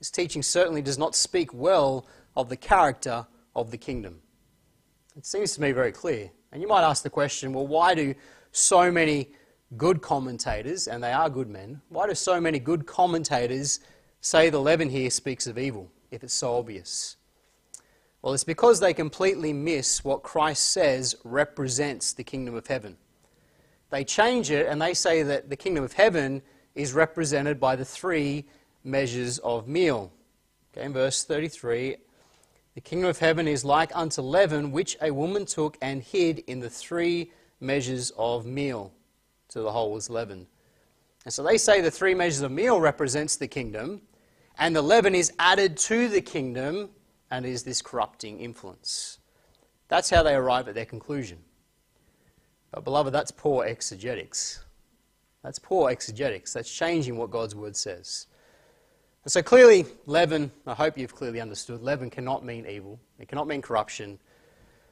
This 0.00 0.10
teaching 0.10 0.42
certainly 0.42 0.82
does 0.82 0.98
not 0.98 1.14
speak 1.14 1.54
well 1.54 2.08
of 2.34 2.48
the 2.48 2.56
character 2.56 3.28
of 3.54 3.70
the 3.70 3.78
kingdom. 3.78 4.22
It 5.16 5.24
seems 5.24 5.54
to 5.54 5.60
me 5.60 5.70
very 5.70 5.92
clear. 5.92 6.32
And 6.50 6.60
you 6.60 6.66
might 6.66 6.82
ask 6.82 7.04
the 7.04 7.10
question 7.10 7.52
well, 7.52 7.68
why 7.68 7.94
do 7.94 8.12
so 8.50 8.90
many 8.90 9.30
good 9.76 10.02
commentators, 10.02 10.88
and 10.88 11.00
they 11.00 11.12
are 11.12 11.30
good 11.30 11.48
men, 11.48 11.80
why 11.90 12.08
do 12.08 12.14
so 12.16 12.40
many 12.40 12.58
good 12.58 12.86
commentators 12.86 13.78
say 14.26 14.50
the 14.50 14.60
leaven 14.60 14.90
here 14.90 15.08
speaks 15.08 15.46
of 15.46 15.56
evil 15.56 15.88
if 16.10 16.24
it's 16.24 16.34
so 16.34 16.56
obvious? 16.56 17.16
Well, 18.20 18.34
it's 18.34 18.42
because 18.42 18.80
they 18.80 18.92
completely 18.92 19.52
miss 19.52 20.02
what 20.02 20.24
Christ 20.24 20.72
says 20.72 21.14
represents 21.22 22.12
the 22.12 22.24
kingdom 22.24 22.56
of 22.56 22.66
heaven. 22.66 22.96
They 23.90 24.02
change 24.02 24.50
it 24.50 24.66
and 24.66 24.82
they 24.82 24.94
say 24.94 25.22
that 25.22 25.48
the 25.48 25.54
kingdom 25.54 25.84
of 25.84 25.92
heaven 25.92 26.42
is 26.74 26.92
represented 26.92 27.60
by 27.60 27.76
the 27.76 27.84
three 27.84 28.46
measures 28.82 29.38
of 29.38 29.68
meal. 29.68 30.12
Okay, 30.72 30.84
in 30.84 30.92
verse 30.92 31.22
33, 31.22 31.94
the 32.74 32.80
kingdom 32.80 33.08
of 33.08 33.20
heaven 33.20 33.46
is 33.46 33.64
like 33.64 33.92
unto 33.94 34.22
leaven, 34.22 34.72
which 34.72 34.96
a 35.00 35.12
woman 35.12 35.46
took 35.46 35.78
and 35.80 36.02
hid 36.02 36.40
in 36.48 36.58
the 36.58 36.68
three 36.68 37.30
measures 37.60 38.10
of 38.18 38.44
meal, 38.44 38.92
till 39.48 39.62
the 39.62 39.70
whole 39.70 39.92
was 39.92 40.10
leavened. 40.10 40.48
And 41.24 41.32
so 41.32 41.44
they 41.44 41.58
say 41.58 41.80
the 41.80 41.92
three 41.92 42.14
measures 42.14 42.42
of 42.42 42.50
meal 42.50 42.80
represents 42.80 43.36
the 43.36 43.46
kingdom, 43.46 44.02
and 44.58 44.74
the 44.74 44.82
leaven 44.82 45.14
is 45.14 45.32
added 45.38 45.76
to 45.76 46.08
the 46.08 46.20
kingdom 46.20 46.90
and 47.30 47.44
is 47.44 47.62
this 47.62 47.82
corrupting 47.82 48.40
influence. 48.40 49.18
That's 49.88 50.10
how 50.10 50.22
they 50.22 50.34
arrive 50.34 50.68
at 50.68 50.74
their 50.74 50.84
conclusion. 50.84 51.38
But, 52.72 52.84
beloved, 52.84 53.12
that's 53.12 53.30
poor 53.30 53.64
exegetics. 53.64 54.64
That's 55.42 55.58
poor 55.58 55.90
exegetics. 55.90 56.52
That's 56.52 56.72
changing 56.72 57.16
what 57.16 57.30
God's 57.30 57.54
word 57.54 57.76
says. 57.76 58.26
And 59.24 59.32
so, 59.32 59.42
clearly, 59.42 59.86
leaven, 60.06 60.50
I 60.66 60.74
hope 60.74 60.98
you've 60.98 61.14
clearly 61.14 61.40
understood, 61.40 61.82
leaven 61.82 62.10
cannot 62.10 62.44
mean 62.44 62.66
evil, 62.66 63.00
it 63.18 63.28
cannot 63.28 63.46
mean 63.46 63.62
corruption. 63.62 64.18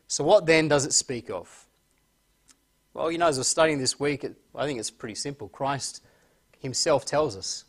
So, 0.07 0.24
what 0.24 0.46
then 0.46 0.68
does 0.68 0.85
it 0.85 0.92
speak 0.92 1.31
of? 1.31 1.66
Well, 2.92 3.11
you 3.11 3.18
know, 3.18 3.27
as 3.27 3.38
was 3.38 3.48
studying 3.48 3.79
this 3.79 3.98
week, 3.98 4.24
I 4.55 4.66
think 4.66 4.79
it's 4.79 4.90
pretty 4.90 5.16
simple. 5.16 5.48
Christ 5.48 6.03
himself 6.61 7.05
tells 7.05 7.37
us. 7.37 7.64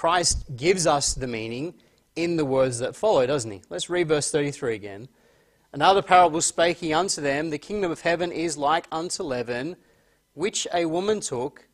Christ 0.00 0.56
gives 0.56 0.86
us 0.86 1.12
the 1.12 1.26
meaning 1.26 1.74
in 2.16 2.36
the 2.36 2.44
words 2.46 2.78
that 2.78 2.96
follow, 2.96 3.26
doesn't 3.26 3.50
he? 3.50 3.60
Let's 3.68 3.90
read 3.90 4.08
verse 4.08 4.30
33 4.30 4.74
again. 4.74 5.08
Another 5.74 6.00
parable 6.00 6.40
spake 6.40 6.78
he 6.78 6.94
unto 6.94 7.20
them, 7.20 7.50
The 7.50 7.58
kingdom 7.58 7.92
of 7.92 8.00
heaven 8.00 8.32
is 8.32 8.56
like 8.56 8.86
unto 8.90 9.22
leaven, 9.22 9.76
which 10.32 10.66
a 10.72 10.86
woman 10.86 11.20
took 11.20 11.68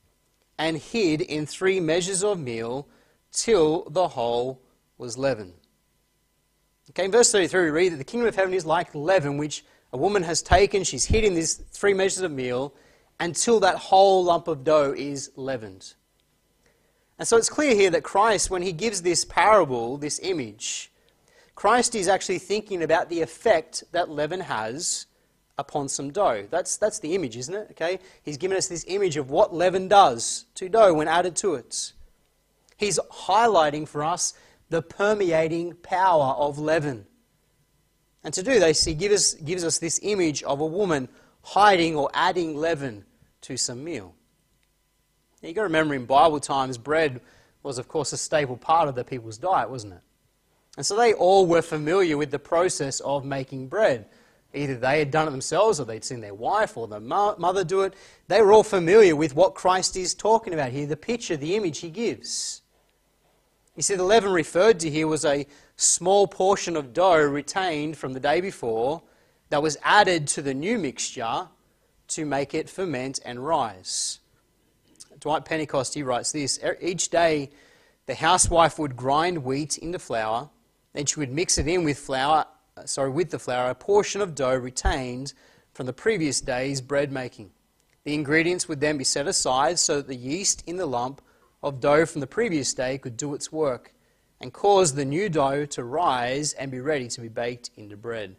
and 0.58 0.76
hid 0.76 1.20
in 1.20 1.46
three 1.46 1.78
measures 1.78 2.24
of 2.24 2.40
meal 2.40 2.88
till 3.30 3.88
the 3.90 4.08
whole 4.08 4.60
was 4.98 5.16
leavened. 5.16 5.54
Okay, 6.90 7.04
in 7.04 7.12
verse 7.12 7.30
33 7.30 7.66
we 7.66 7.70
read 7.70 7.92
that 7.92 7.98
the 7.98 8.02
kingdom 8.02 8.26
of 8.26 8.34
heaven 8.34 8.54
is 8.54 8.66
like 8.66 8.92
leaven, 8.92 9.38
which 9.38 9.64
a 9.92 9.96
woman 9.96 10.24
has 10.24 10.42
taken, 10.42 10.82
she's 10.82 11.04
hid 11.04 11.22
in 11.22 11.34
these 11.34 11.54
three 11.70 11.94
measures 11.94 12.22
of 12.22 12.32
meal 12.32 12.74
until 13.20 13.60
that 13.60 13.76
whole 13.76 14.24
lump 14.24 14.48
of 14.48 14.64
dough 14.64 14.92
is 14.96 15.30
leavened. 15.36 15.94
And 17.18 17.26
so 17.26 17.36
it's 17.36 17.48
clear 17.48 17.74
here 17.74 17.90
that 17.90 18.02
Christ, 18.02 18.50
when 18.50 18.62
he 18.62 18.72
gives 18.72 19.02
this 19.02 19.24
parable, 19.24 19.96
this 19.96 20.20
image, 20.22 20.90
Christ 21.54 21.94
is 21.94 22.08
actually 22.08 22.38
thinking 22.38 22.82
about 22.82 23.08
the 23.08 23.22
effect 23.22 23.84
that 23.92 24.10
leaven 24.10 24.40
has 24.40 25.06
upon 25.58 25.88
some 25.88 26.10
dough. 26.10 26.46
That's, 26.50 26.76
that's 26.76 26.98
the 26.98 27.14
image, 27.14 27.36
isn't 27.36 27.54
it? 27.54 27.68
Okay? 27.70 27.98
He's 28.22 28.36
given 28.36 28.58
us 28.58 28.68
this 28.68 28.84
image 28.88 29.16
of 29.16 29.30
what 29.30 29.54
leaven 29.54 29.88
does 29.88 30.44
to 30.56 30.68
dough 30.68 30.92
when 30.92 31.08
added 31.08 31.34
to 31.36 31.54
it. 31.54 31.92
He's 32.76 32.98
highlighting 33.10 33.88
for 33.88 34.04
us 34.04 34.34
the 34.68 34.82
permeating 34.82 35.74
power 35.76 36.34
of 36.34 36.58
leaven. 36.58 37.06
And 38.22 38.34
to 38.34 38.42
do 38.42 38.58
this, 38.58 38.84
he 38.84 38.92
gives, 38.92 39.34
gives 39.34 39.64
us 39.64 39.78
this 39.78 40.00
image 40.02 40.42
of 40.42 40.60
a 40.60 40.66
woman 40.66 41.08
hiding 41.42 41.96
or 41.96 42.10
adding 42.12 42.56
leaven 42.56 43.04
to 43.42 43.56
some 43.56 43.84
meal. 43.84 44.15
Now, 45.42 45.48
you've 45.48 45.56
got 45.56 45.62
to 45.62 45.68
remember 45.68 45.94
in 45.94 46.06
Bible 46.06 46.40
times, 46.40 46.78
bread 46.78 47.20
was, 47.62 47.78
of 47.78 47.88
course, 47.88 48.12
a 48.12 48.16
staple 48.16 48.56
part 48.56 48.88
of 48.88 48.94
the 48.94 49.04
people's 49.04 49.38
diet, 49.38 49.68
wasn't 49.68 49.94
it? 49.94 50.00
And 50.76 50.84
so 50.84 50.96
they 50.96 51.12
all 51.14 51.46
were 51.46 51.62
familiar 51.62 52.16
with 52.16 52.30
the 52.30 52.38
process 52.38 53.00
of 53.00 53.24
making 53.24 53.68
bread. 53.68 54.06
Either 54.54 54.76
they 54.76 54.98
had 54.98 55.10
done 55.10 55.28
it 55.28 55.32
themselves 55.32 55.80
or 55.80 55.84
they'd 55.84 56.04
seen 56.04 56.20
their 56.20 56.34
wife 56.34 56.76
or 56.76 56.86
their 56.86 57.00
mother 57.00 57.64
do 57.64 57.82
it. 57.82 57.94
They 58.28 58.40
were 58.40 58.52
all 58.52 58.62
familiar 58.62 59.16
with 59.16 59.34
what 59.34 59.54
Christ 59.54 59.96
is 59.96 60.14
talking 60.14 60.54
about 60.54 60.70
here, 60.70 60.86
the 60.86 60.96
picture, 60.96 61.36
the 61.36 61.56
image 61.56 61.78
he 61.78 61.90
gives. 61.90 62.62
You 63.74 63.82
see, 63.82 63.94
the 63.94 64.04
leaven 64.04 64.32
referred 64.32 64.80
to 64.80 64.90
here 64.90 65.06
was 65.06 65.24
a 65.24 65.46
small 65.76 66.26
portion 66.26 66.76
of 66.76 66.94
dough 66.94 67.22
retained 67.22 67.98
from 67.98 68.14
the 68.14 68.20
day 68.20 68.40
before 68.40 69.02
that 69.50 69.62
was 69.62 69.76
added 69.82 70.26
to 70.28 70.42
the 70.42 70.54
new 70.54 70.78
mixture 70.78 71.48
to 72.08 72.24
make 72.24 72.54
it 72.54 72.70
ferment 72.70 73.20
and 73.24 73.44
rise. 73.44 74.20
Dwight 75.20 75.44
Pentecost, 75.44 75.94
he 75.94 76.02
writes 76.02 76.32
this 76.32 76.58
Each 76.80 77.08
day, 77.08 77.50
the 78.06 78.14
housewife 78.14 78.78
would 78.78 78.96
grind 78.96 79.44
wheat 79.44 79.78
into 79.78 79.98
flour, 79.98 80.50
then 80.92 81.06
she 81.06 81.18
would 81.20 81.32
mix 81.32 81.58
it 81.58 81.66
in 81.66 81.84
with 81.84 81.98
flour, 81.98 82.46
uh, 82.76 82.84
sorry, 82.84 83.10
with 83.10 83.30
the 83.30 83.38
flour, 83.38 83.70
a 83.70 83.74
portion 83.74 84.20
of 84.20 84.34
dough 84.34 84.54
retained 84.54 85.34
from 85.74 85.86
the 85.86 85.92
previous 85.92 86.40
day's 86.40 86.80
bread 86.80 87.12
making. 87.12 87.50
The 88.04 88.14
ingredients 88.14 88.68
would 88.68 88.80
then 88.80 88.96
be 88.96 89.04
set 89.04 89.26
aside 89.26 89.78
so 89.78 89.96
that 89.96 90.06
the 90.06 90.16
yeast 90.16 90.62
in 90.66 90.76
the 90.76 90.86
lump 90.86 91.20
of 91.62 91.80
dough 91.80 92.06
from 92.06 92.20
the 92.20 92.26
previous 92.26 92.72
day 92.72 92.98
could 92.98 93.16
do 93.16 93.34
its 93.34 93.50
work 93.50 93.92
and 94.40 94.52
cause 94.52 94.94
the 94.94 95.04
new 95.04 95.28
dough 95.28 95.66
to 95.66 95.82
rise 95.82 96.52
and 96.52 96.70
be 96.70 96.80
ready 96.80 97.08
to 97.08 97.20
be 97.20 97.28
baked 97.28 97.70
into 97.76 97.96
bread. 97.96 98.36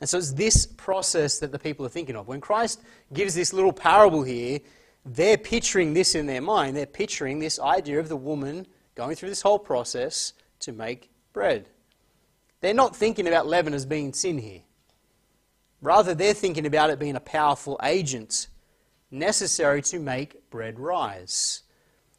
And 0.00 0.08
so 0.08 0.18
it's 0.18 0.32
this 0.32 0.66
process 0.66 1.38
that 1.40 1.52
the 1.52 1.58
people 1.58 1.84
are 1.84 1.90
thinking 1.90 2.16
of. 2.16 2.28
When 2.28 2.40
Christ 2.40 2.80
gives 3.12 3.34
this 3.34 3.52
little 3.52 3.72
parable 3.72 4.22
here, 4.22 4.60
they're 5.04 5.38
picturing 5.38 5.94
this 5.94 6.14
in 6.14 6.26
their 6.26 6.40
mind. 6.40 6.76
They're 6.76 6.86
picturing 6.86 7.38
this 7.38 7.58
idea 7.58 7.98
of 7.98 8.08
the 8.08 8.16
woman 8.16 8.66
going 8.94 9.16
through 9.16 9.30
this 9.30 9.42
whole 9.42 9.58
process 9.58 10.32
to 10.60 10.72
make 10.72 11.10
bread. 11.32 11.68
They're 12.60 12.74
not 12.74 12.94
thinking 12.94 13.26
about 13.26 13.46
leaven 13.46 13.72
as 13.72 13.86
being 13.86 14.12
sin 14.12 14.38
here. 14.38 14.60
Rather, 15.80 16.14
they're 16.14 16.34
thinking 16.34 16.66
about 16.66 16.90
it 16.90 16.98
being 16.98 17.16
a 17.16 17.20
powerful 17.20 17.80
agent 17.82 18.48
necessary 19.10 19.80
to 19.82 19.98
make 19.98 20.50
bread 20.50 20.78
rise. 20.78 21.62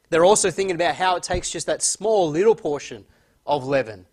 They're 0.10 0.26
also 0.26 0.50
thinking 0.50 0.76
about 0.76 0.96
how 0.96 1.16
it 1.16 1.24
takes 1.24 1.52
just 1.52 1.68
that 1.68 1.84
small 1.84 2.30
little 2.30 2.56
portion 2.56 3.06
of 3.46 3.66
leaven 3.66 4.08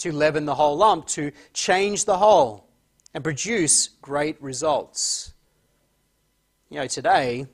to 0.00 0.12
leaven 0.12 0.46
the 0.46 0.54
whole 0.54 0.76
lump, 0.76 1.06
to 1.06 1.30
change 1.52 2.04
the 2.04 2.16
whole 2.18 2.66
and 3.12 3.22
produce 3.22 3.88
great 4.00 4.40
results. 4.42 5.32
You 6.70 6.78
know, 6.78 6.86
today, 6.86 7.46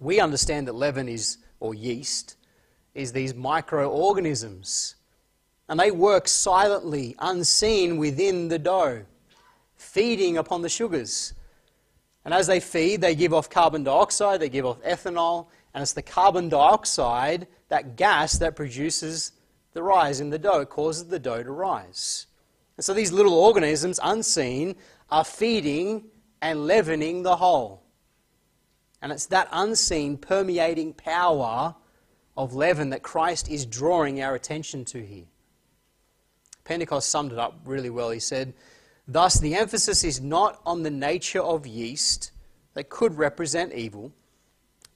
we 0.00 0.20
understand 0.20 0.68
that 0.68 0.74
leaven 0.74 1.08
is, 1.08 1.38
or 1.60 1.74
yeast, 1.74 2.36
is 2.94 3.12
these 3.12 3.34
microorganisms. 3.34 4.96
And 5.68 5.78
they 5.78 5.90
work 5.90 6.28
silently, 6.28 7.14
unseen 7.18 7.98
within 7.98 8.48
the 8.48 8.58
dough, 8.58 9.04
feeding 9.76 10.38
upon 10.38 10.62
the 10.62 10.68
sugars. 10.68 11.34
And 12.24 12.32
as 12.32 12.46
they 12.46 12.60
feed, 12.60 13.00
they 13.00 13.14
give 13.14 13.34
off 13.34 13.50
carbon 13.50 13.84
dioxide, 13.84 14.40
they 14.40 14.48
give 14.48 14.66
off 14.66 14.82
ethanol, 14.82 15.46
and 15.74 15.82
it's 15.82 15.92
the 15.92 16.02
carbon 16.02 16.48
dioxide, 16.48 17.46
that 17.68 17.96
gas, 17.96 18.38
that 18.38 18.56
produces 18.56 19.32
the 19.72 19.82
rise 19.82 20.20
in 20.20 20.30
the 20.30 20.38
dough. 20.38 20.64
Causes 20.64 21.06
the 21.08 21.18
dough 21.18 21.42
to 21.42 21.50
rise. 21.50 22.26
And 22.76 22.84
so 22.84 22.94
these 22.94 23.12
little 23.12 23.34
organisms, 23.34 24.00
unseen, 24.02 24.76
are 25.10 25.24
feeding 25.24 26.04
and 26.40 26.66
leavening 26.66 27.22
the 27.22 27.36
whole. 27.36 27.82
And 29.00 29.12
it's 29.12 29.26
that 29.26 29.48
unseen, 29.52 30.16
permeating 30.16 30.92
power 30.92 31.74
of 32.36 32.54
leaven 32.54 32.90
that 32.90 33.02
Christ 33.02 33.50
is 33.50 33.66
drawing 33.66 34.22
our 34.22 34.34
attention 34.34 34.84
to 34.86 35.04
here. 35.04 35.26
Pentecost 36.64 37.10
summed 37.10 37.32
it 37.32 37.38
up 37.38 37.60
really 37.64 37.90
well. 37.90 38.10
He 38.10 38.20
said, 38.20 38.54
Thus, 39.06 39.40
the 39.40 39.54
emphasis 39.54 40.04
is 40.04 40.20
not 40.20 40.60
on 40.66 40.82
the 40.82 40.90
nature 40.90 41.42
of 41.42 41.66
yeast 41.66 42.30
that 42.74 42.90
could 42.90 43.16
represent 43.16 43.72
evil, 43.72 44.12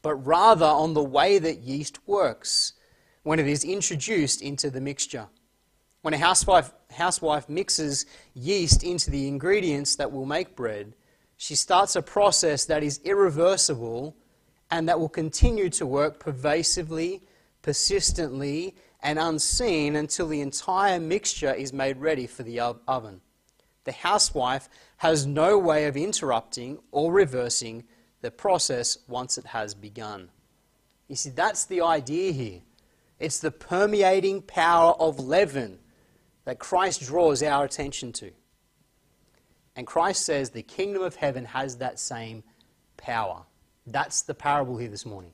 but 0.03 0.15
rather 0.15 0.67
on 0.67 0.95
the 0.95 1.03
way 1.03 1.39
that 1.39 1.61
yeast 1.61 1.99
works 2.07 2.75
when 3.23 3.39
it 3.39 3.47
is 3.47 3.65
introduced 3.65 4.43
into 4.43 4.71
the 4.71 4.81
mixture. 4.81 5.29
When 6.03 6.15
a 6.15 6.19
housewife, 6.19 6.73
housewife 6.91 7.49
mixes 7.49 8.05
yeast 8.35 8.83
into 8.83 9.11
the 9.11 9.29
ingredients 9.29 9.97
that 9.97 10.13
will 10.13 10.27
make 10.27 10.57
bread, 10.57 10.95
she 11.43 11.57
starts 11.57 11.97
a 11.97 12.03
process 12.03 12.67
that 12.67 12.85
is 12.85 13.01
irreversible 13.03 14.15
and 14.71 14.89
that 14.89 15.01
will 15.01 15.09
continue 15.09 15.69
to 15.69 15.85
work 15.85 16.21
pervasively, 16.21 17.21
persistently, 17.63 18.77
and 19.01 19.19
unseen 19.19 19.97
until 19.97 20.29
the 20.29 20.41
entire 20.41 21.01
mixture 21.01 21.53
is 21.53 21.73
made 21.73 21.97
ready 21.97 22.29
for 22.29 22.45
the 22.45 22.61
oven. 22.61 23.21
The 23.83 23.91
housewife 23.91 24.69
has 24.99 25.27
no 25.27 25.59
way 25.59 25.87
of 25.87 25.97
interrupting 25.97 26.79
or 26.93 27.13
reversing 27.13 27.87
the 28.21 28.31
process 28.31 28.99
once 29.09 29.37
it 29.37 29.47
has 29.47 29.75
begun. 29.75 30.29
You 31.09 31.17
see, 31.17 31.31
that's 31.31 31.65
the 31.65 31.81
idea 31.81 32.31
here. 32.31 32.61
It's 33.19 33.41
the 33.41 33.51
permeating 33.51 34.43
power 34.43 34.93
of 34.93 35.19
leaven 35.19 35.81
that 36.45 36.61
Christ 36.61 37.03
draws 37.03 37.43
our 37.43 37.65
attention 37.65 38.13
to. 38.13 38.31
And 39.77 39.87
Christ 39.87 40.25
says 40.25 40.51
the 40.51 40.63
kingdom 40.63 41.03
of 41.03 41.17
heaven 41.17 41.45
has 41.47 41.77
that 41.79 41.99
same 41.99 42.43
power. 42.97 43.43
That's 43.87 44.23
the 44.23 44.35
parable 44.35 44.77
here 44.77 44.91
this 44.91 45.07
morning. 45.07 45.33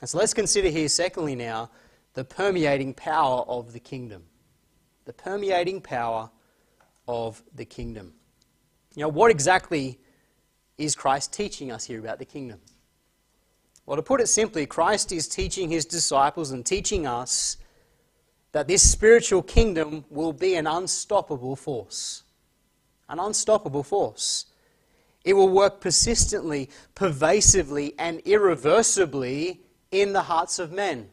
And 0.00 0.08
so 0.08 0.18
let's 0.18 0.34
consider 0.34 0.68
here, 0.68 0.88
secondly, 0.88 1.34
now, 1.34 1.70
the 2.14 2.24
permeating 2.24 2.92
power 2.92 3.42
of 3.48 3.72
the 3.72 3.80
kingdom. 3.80 4.24
The 5.04 5.12
permeating 5.12 5.80
power 5.80 6.30
of 7.08 7.42
the 7.54 7.64
kingdom. 7.64 8.12
Know, 8.96 9.08
what 9.08 9.30
exactly 9.30 9.98
is 10.76 10.94
Christ 10.94 11.32
teaching 11.32 11.72
us 11.72 11.84
here 11.84 11.98
about 11.98 12.18
the 12.18 12.24
kingdom? 12.24 12.60
Well, 13.86 13.96
to 13.96 14.02
put 14.02 14.20
it 14.20 14.28
simply, 14.28 14.66
Christ 14.66 15.10
is 15.12 15.26
teaching 15.26 15.70
his 15.70 15.84
disciples 15.84 16.50
and 16.50 16.64
teaching 16.64 17.06
us 17.06 17.56
that 18.52 18.68
this 18.68 18.88
spiritual 18.88 19.42
kingdom 19.42 20.04
will 20.10 20.32
be 20.32 20.54
an 20.56 20.66
unstoppable 20.66 21.56
force. 21.56 22.22
An 23.12 23.20
unstoppable 23.20 23.84
force. 23.84 24.46
It 25.24 25.34
will 25.34 25.48
work 25.48 25.80
persistently, 25.80 26.68
pervasively, 26.96 27.94
and 27.98 28.18
irreversibly 28.20 29.60
in 29.92 30.12
the 30.12 30.22
hearts 30.22 30.58
of 30.58 30.72
men. 30.72 31.10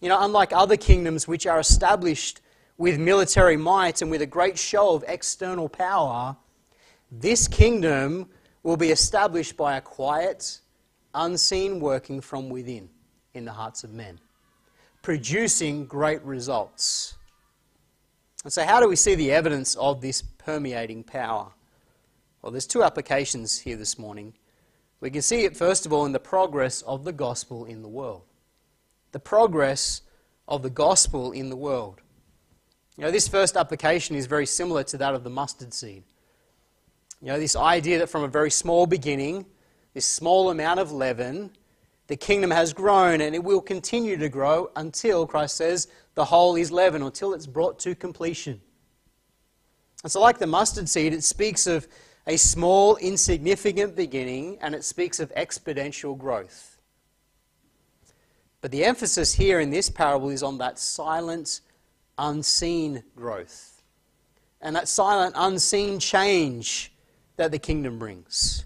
You 0.00 0.08
know, 0.08 0.18
unlike 0.22 0.52
other 0.54 0.78
kingdoms 0.78 1.28
which 1.28 1.46
are 1.46 1.60
established 1.60 2.40
with 2.78 2.98
military 2.98 3.58
might 3.58 4.00
and 4.00 4.10
with 4.10 4.22
a 4.22 4.26
great 4.26 4.56
show 4.56 4.94
of 4.94 5.04
external 5.06 5.68
power, 5.68 6.36
this 7.12 7.46
kingdom 7.48 8.30
will 8.62 8.76
be 8.78 8.90
established 8.90 9.56
by 9.56 9.76
a 9.76 9.80
quiet, 9.80 10.60
unseen 11.12 11.80
working 11.80 12.22
from 12.22 12.48
within 12.48 12.88
in 13.34 13.44
the 13.44 13.52
hearts 13.52 13.84
of 13.84 13.92
men 13.92 14.18
producing 15.02 15.86
great 15.86 16.22
results. 16.22 17.17
And 18.48 18.52
so, 18.54 18.64
how 18.64 18.80
do 18.80 18.88
we 18.88 18.96
see 18.96 19.14
the 19.14 19.30
evidence 19.30 19.74
of 19.74 20.00
this 20.00 20.22
permeating 20.22 21.04
power? 21.04 21.48
Well, 22.40 22.50
there's 22.50 22.66
two 22.66 22.82
applications 22.82 23.58
here 23.58 23.76
this 23.76 23.98
morning. 23.98 24.32
We 25.00 25.10
can 25.10 25.20
see 25.20 25.44
it, 25.44 25.54
first 25.54 25.84
of 25.84 25.92
all, 25.92 26.06
in 26.06 26.12
the 26.12 26.18
progress 26.18 26.80
of 26.80 27.04
the 27.04 27.12
gospel 27.12 27.66
in 27.66 27.82
the 27.82 27.90
world. 27.90 28.22
The 29.12 29.18
progress 29.18 30.00
of 30.48 30.62
the 30.62 30.70
gospel 30.70 31.32
in 31.32 31.50
the 31.50 31.56
world. 31.56 32.00
You 32.96 33.04
know, 33.04 33.10
this 33.10 33.28
first 33.28 33.54
application 33.54 34.16
is 34.16 34.24
very 34.24 34.46
similar 34.46 34.82
to 34.84 34.96
that 34.96 35.12
of 35.14 35.24
the 35.24 35.28
mustard 35.28 35.74
seed. 35.74 36.04
You 37.20 37.26
know, 37.26 37.38
this 37.38 37.54
idea 37.54 37.98
that 37.98 38.08
from 38.08 38.22
a 38.22 38.28
very 38.28 38.50
small 38.50 38.86
beginning, 38.86 39.44
this 39.92 40.06
small 40.06 40.48
amount 40.48 40.80
of 40.80 40.90
leaven 40.90 41.50
the 42.08 42.16
kingdom 42.16 42.50
has 42.50 42.72
grown 42.72 43.20
and 43.20 43.34
it 43.34 43.42
will 43.42 43.60
continue 43.60 44.16
to 44.16 44.28
grow 44.28 44.70
until, 44.76 45.26
Christ 45.26 45.56
says, 45.56 45.88
the 46.14 46.24
whole 46.24 46.56
is 46.56 46.72
leavened, 46.72 47.04
until 47.04 47.32
it's 47.32 47.46
brought 47.46 47.78
to 47.80 47.94
completion. 47.94 48.60
And 50.02 50.10
so, 50.10 50.20
like 50.20 50.38
the 50.38 50.46
mustard 50.46 50.88
seed, 50.88 51.12
it 51.12 51.24
speaks 51.24 51.66
of 51.66 51.86
a 52.26 52.36
small, 52.36 52.96
insignificant 52.96 53.94
beginning 53.94 54.58
and 54.60 54.74
it 54.74 54.84
speaks 54.84 55.20
of 55.20 55.34
exponential 55.34 56.16
growth. 56.16 56.80
But 58.60 58.70
the 58.70 58.84
emphasis 58.84 59.34
here 59.34 59.60
in 59.60 59.70
this 59.70 59.88
parable 59.88 60.30
is 60.30 60.42
on 60.42 60.58
that 60.58 60.78
silent, 60.78 61.60
unseen 62.18 63.04
growth 63.14 63.78
and 64.60 64.74
that 64.76 64.88
silent, 64.88 65.34
unseen 65.36 65.98
change 66.00 66.92
that 67.36 67.52
the 67.52 67.58
kingdom 67.58 67.98
brings. 67.98 68.64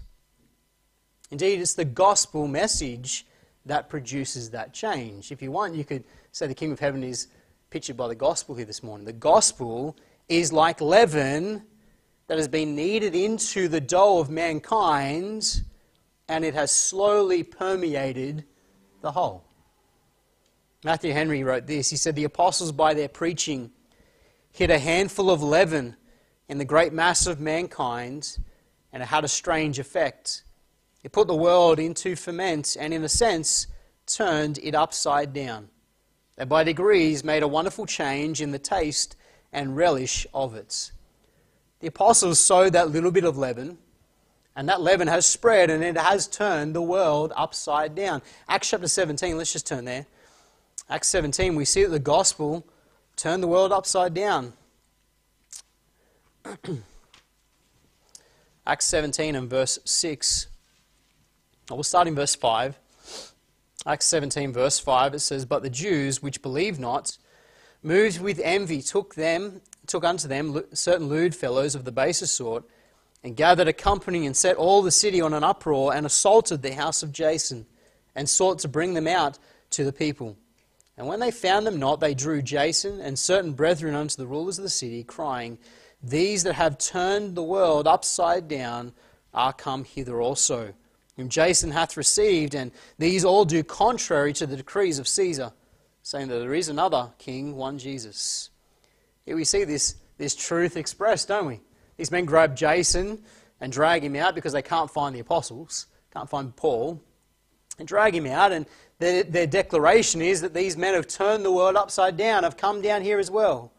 Indeed, 1.29 1.61
it's 1.61 1.75
the 1.75 1.85
gospel 1.85 2.47
message 2.47 3.25
that 3.65 3.89
produces 3.89 4.49
that 4.51 4.73
change. 4.73 5.31
If 5.31 5.41
you 5.41 5.51
want, 5.51 5.75
you 5.75 5.85
could 5.85 6.03
say 6.31 6.47
the 6.47 6.53
kingdom 6.53 6.73
of 6.73 6.79
heaven 6.79 7.03
is 7.03 7.27
pictured 7.69 7.97
by 7.97 8.07
the 8.07 8.15
gospel 8.15 8.55
here 8.55 8.65
this 8.65 8.83
morning. 8.83 9.05
The 9.05 9.13
gospel 9.13 9.95
is 10.29 10.51
like 10.51 10.81
leaven 10.81 11.63
that 12.27 12.37
has 12.37 12.47
been 12.47 12.75
kneaded 12.75 13.15
into 13.15 13.67
the 13.67 13.81
dough 13.81 14.19
of 14.19 14.29
mankind 14.29 15.63
and 16.29 16.45
it 16.45 16.53
has 16.53 16.71
slowly 16.71 17.43
permeated 17.43 18.45
the 19.01 19.11
whole. 19.11 19.43
Matthew 20.83 21.13
Henry 21.13 21.43
wrote 21.43 21.67
this. 21.67 21.89
He 21.89 21.97
said, 21.97 22.15
The 22.15 22.23
apostles, 22.25 22.71
by 22.71 22.93
their 22.93 23.07
preaching, 23.07 23.71
hit 24.51 24.69
a 24.69 24.79
handful 24.79 25.29
of 25.29 25.41
leaven 25.41 25.95
in 26.49 26.57
the 26.57 26.65
great 26.65 26.93
mass 26.93 27.25
of 27.25 27.39
mankind, 27.39 28.37
and 28.91 29.01
it 29.01 29.07
had 29.07 29.23
a 29.23 29.29
strange 29.29 29.79
effect. 29.79 30.43
It 31.03 31.11
put 31.11 31.27
the 31.27 31.35
world 31.35 31.79
into 31.79 32.15
ferment 32.15 32.77
and, 32.79 32.93
in 32.93 33.03
a 33.03 33.09
sense, 33.09 33.67
turned 34.05 34.57
it 34.59 34.73
upside 34.73 35.33
down. 35.33 35.69
And 36.37 36.49
by 36.49 36.63
degrees 36.63 37.23
made 37.23 37.43
a 37.43 37.47
wonderful 37.47 37.85
change 37.85 38.41
in 38.41 38.51
the 38.51 38.59
taste 38.59 39.15
and 39.51 39.75
relish 39.75 40.25
of 40.33 40.55
it. 40.55 40.91
The 41.79 41.87
apostles 41.87 42.39
sowed 42.39 42.73
that 42.73 42.89
little 42.89 43.11
bit 43.11 43.25
of 43.25 43.37
leaven, 43.37 43.77
And 44.55 44.69
that 44.69 44.81
leaven 44.81 45.07
has 45.07 45.25
spread 45.25 45.69
and 45.69 45.83
it 45.83 45.97
has 45.97 46.27
turned 46.27 46.75
the 46.75 46.81
world 46.81 47.33
upside 47.35 47.95
down. 47.95 48.21
Acts 48.47 48.69
chapter 48.69 48.87
17, 48.87 49.37
let's 49.37 49.51
just 49.51 49.67
turn 49.67 49.85
there. 49.85 50.05
Acts 50.89 51.07
17, 51.09 51.55
we 51.55 51.65
see 51.65 51.83
that 51.83 51.89
the 51.89 51.99
gospel 51.99 52.65
turned 53.15 53.43
the 53.43 53.47
world 53.47 53.71
upside 53.71 54.13
down. 54.13 54.53
Acts 58.65 58.85
17 58.85 59.35
and 59.35 59.49
verse 59.49 59.79
6. 59.83 60.47
We'll 61.69 61.83
start 61.83 62.09
in 62.09 62.15
verse 62.15 62.35
5. 62.35 62.77
Acts 63.85 64.05
17, 64.07 64.51
verse 64.51 64.79
5, 64.79 65.13
it 65.13 65.19
says, 65.19 65.45
But 65.45 65.63
the 65.63 65.69
Jews 65.69 66.21
which 66.21 66.41
believed 66.41 66.79
not, 66.79 67.17
moved 67.81 68.19
with 68.19 68.41
envy, 68.43 68.81
took 68.81 69.15
them, 69.15 69.61
took 69.87 70.03
unto 70.03 70.27
them 70.27 70.63
certain 70.73 71.07
lewd 71.07 71.33
fellows 71.33 71.73
of 71.73 71.85
the 71.85 71.91
baser 71.91 72.27
sort, 72.27 72.65
and 73.23 73.37
gathered 73.37 73.69
a 73.69 73.73
company 73.73 74.25
and 74.25 74.35
set 74.35 74.57
all 74.57 74.81
the 74.81 74.91
city 74.91 75.21
on 75.21 75.33
an 75.33 75.43
uproar, 75.43 75.93
and 75.93 76.05
assaulted 76.05 76.61
the 76.61 76.75
house 76.75 77.01
of 77.01 77.13
Jason, 77.13 77.65
and 78.13 78.27
sought 78.27 78.59
to 78.59 78.67
bring 78.67 78.93
them 78.93 79.07
out 79.07 79.39
to 79.69 79.85
the 79.85 79.93
people. 79.93 80.35
And 80.97 81.07
when 81.07 81.21
they 81.21 81.31
found 81.31 81.65
them 81.65 81.79
not, 81.79 82.01
they 82.01 82.13
drew 82.13 82.41
Jason 82.41 82.99
and 82.99 83.17
certain 83.17 83.53
brethren 83.53 83.95
unto 83.95 84.17
the 84.17 84.27
rulers 84.27 84.57
of 84.57 84.63
the 84.63 84.69
city, 84.69 85.03
crying, 85.03 85.57
These 86.01 86.43
that 86.43 86.55
have 86.55 86.77
turned 86.77 87.35
the 87.35 87.43
world 87.43 87.87
upside 87.87 88.49
down 88.49 88.91
are 89.33 89.53
come 89.53 89.85
hither 89.85 90.21
also 90.21 90.73
whom 91.15 91.29
Jason 91.29 91.71
hath 91.71 91.95
received, 91.97 92.55
and 92.55 92.71
these 92.97 93.23
all 93.23 93.45
do 93.45 93.63
contrary 93.63 94.33
to 94.33 94.47
the 94.47 94.57
decrees 94.57 94.99
of 94.99 95.07
Caesar, 95.07 95.51
saying 96.01 96.27
that 96.27 96.39
there 96.39 96.53
is 96.53 96.69
another 96.69 97.11
king, 97.17 97.55
one 97.55 97.77
Jesus. 97.77 98.49
Here 99.25 99.35
we 99.35 99.43
see 99.43 99.63
this, 99.63 99.95
this 100.17 100.35
truth 100.35 100.75
expressed, 100.75 101.27
don't 101.27 101.47
we? 101.47 101.61
These 101.97 102.11
men 102.11 102.25
grab 102.25 102.55
Jason 102.55 103.23
and 103.61 103.71
drag 103.71 104.03
him 104.03 104.15
out 104.15 104.35
because 104.35 104.53
they 104.53 104.61
can't 104.61 104.89
find 104.89 105.15
the 105.15 105.19
apostles, 105.19 105.87
can't 106.11 106.29
find 106.29 106.55
Paul, 106.55 107.01
and 107.79 107.87
drag 107.87 108.15
him 108.15 108.25
out. 108.25 108.51
And 108.51 108.65
their, 108.99 109.23
their 109.23 109.47
declaration 109.47 110.21
is 110.21 110.41
that 110.41 110.53
these 110.53 110.75
men 110.75 110.93
have 110.95 111.07
turned 111.07 111.45
the 111.45 111.51
world 111.51 111.75
upside 111.75 112.17
down, 112.17 112.43
have 112.43 112.57
come 112.57 112.81
down 112.81 113.01
here 113.01 113.19
as 113.19 113.31
well. 113.31 113.71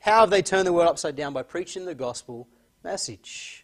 How 0.00 0.20
have 0.20 0.30
they 0.30 0.42
turned 0.42 0.66
the 0.66 0.72
world 0.72 0.88
upside 0.88 1.14
down? 1.14 1.32
By 1.32 1.42
preaching 1.42 1.84
the 1.84 1.94
gospel 1.94 2.48
message. 2.82 3.59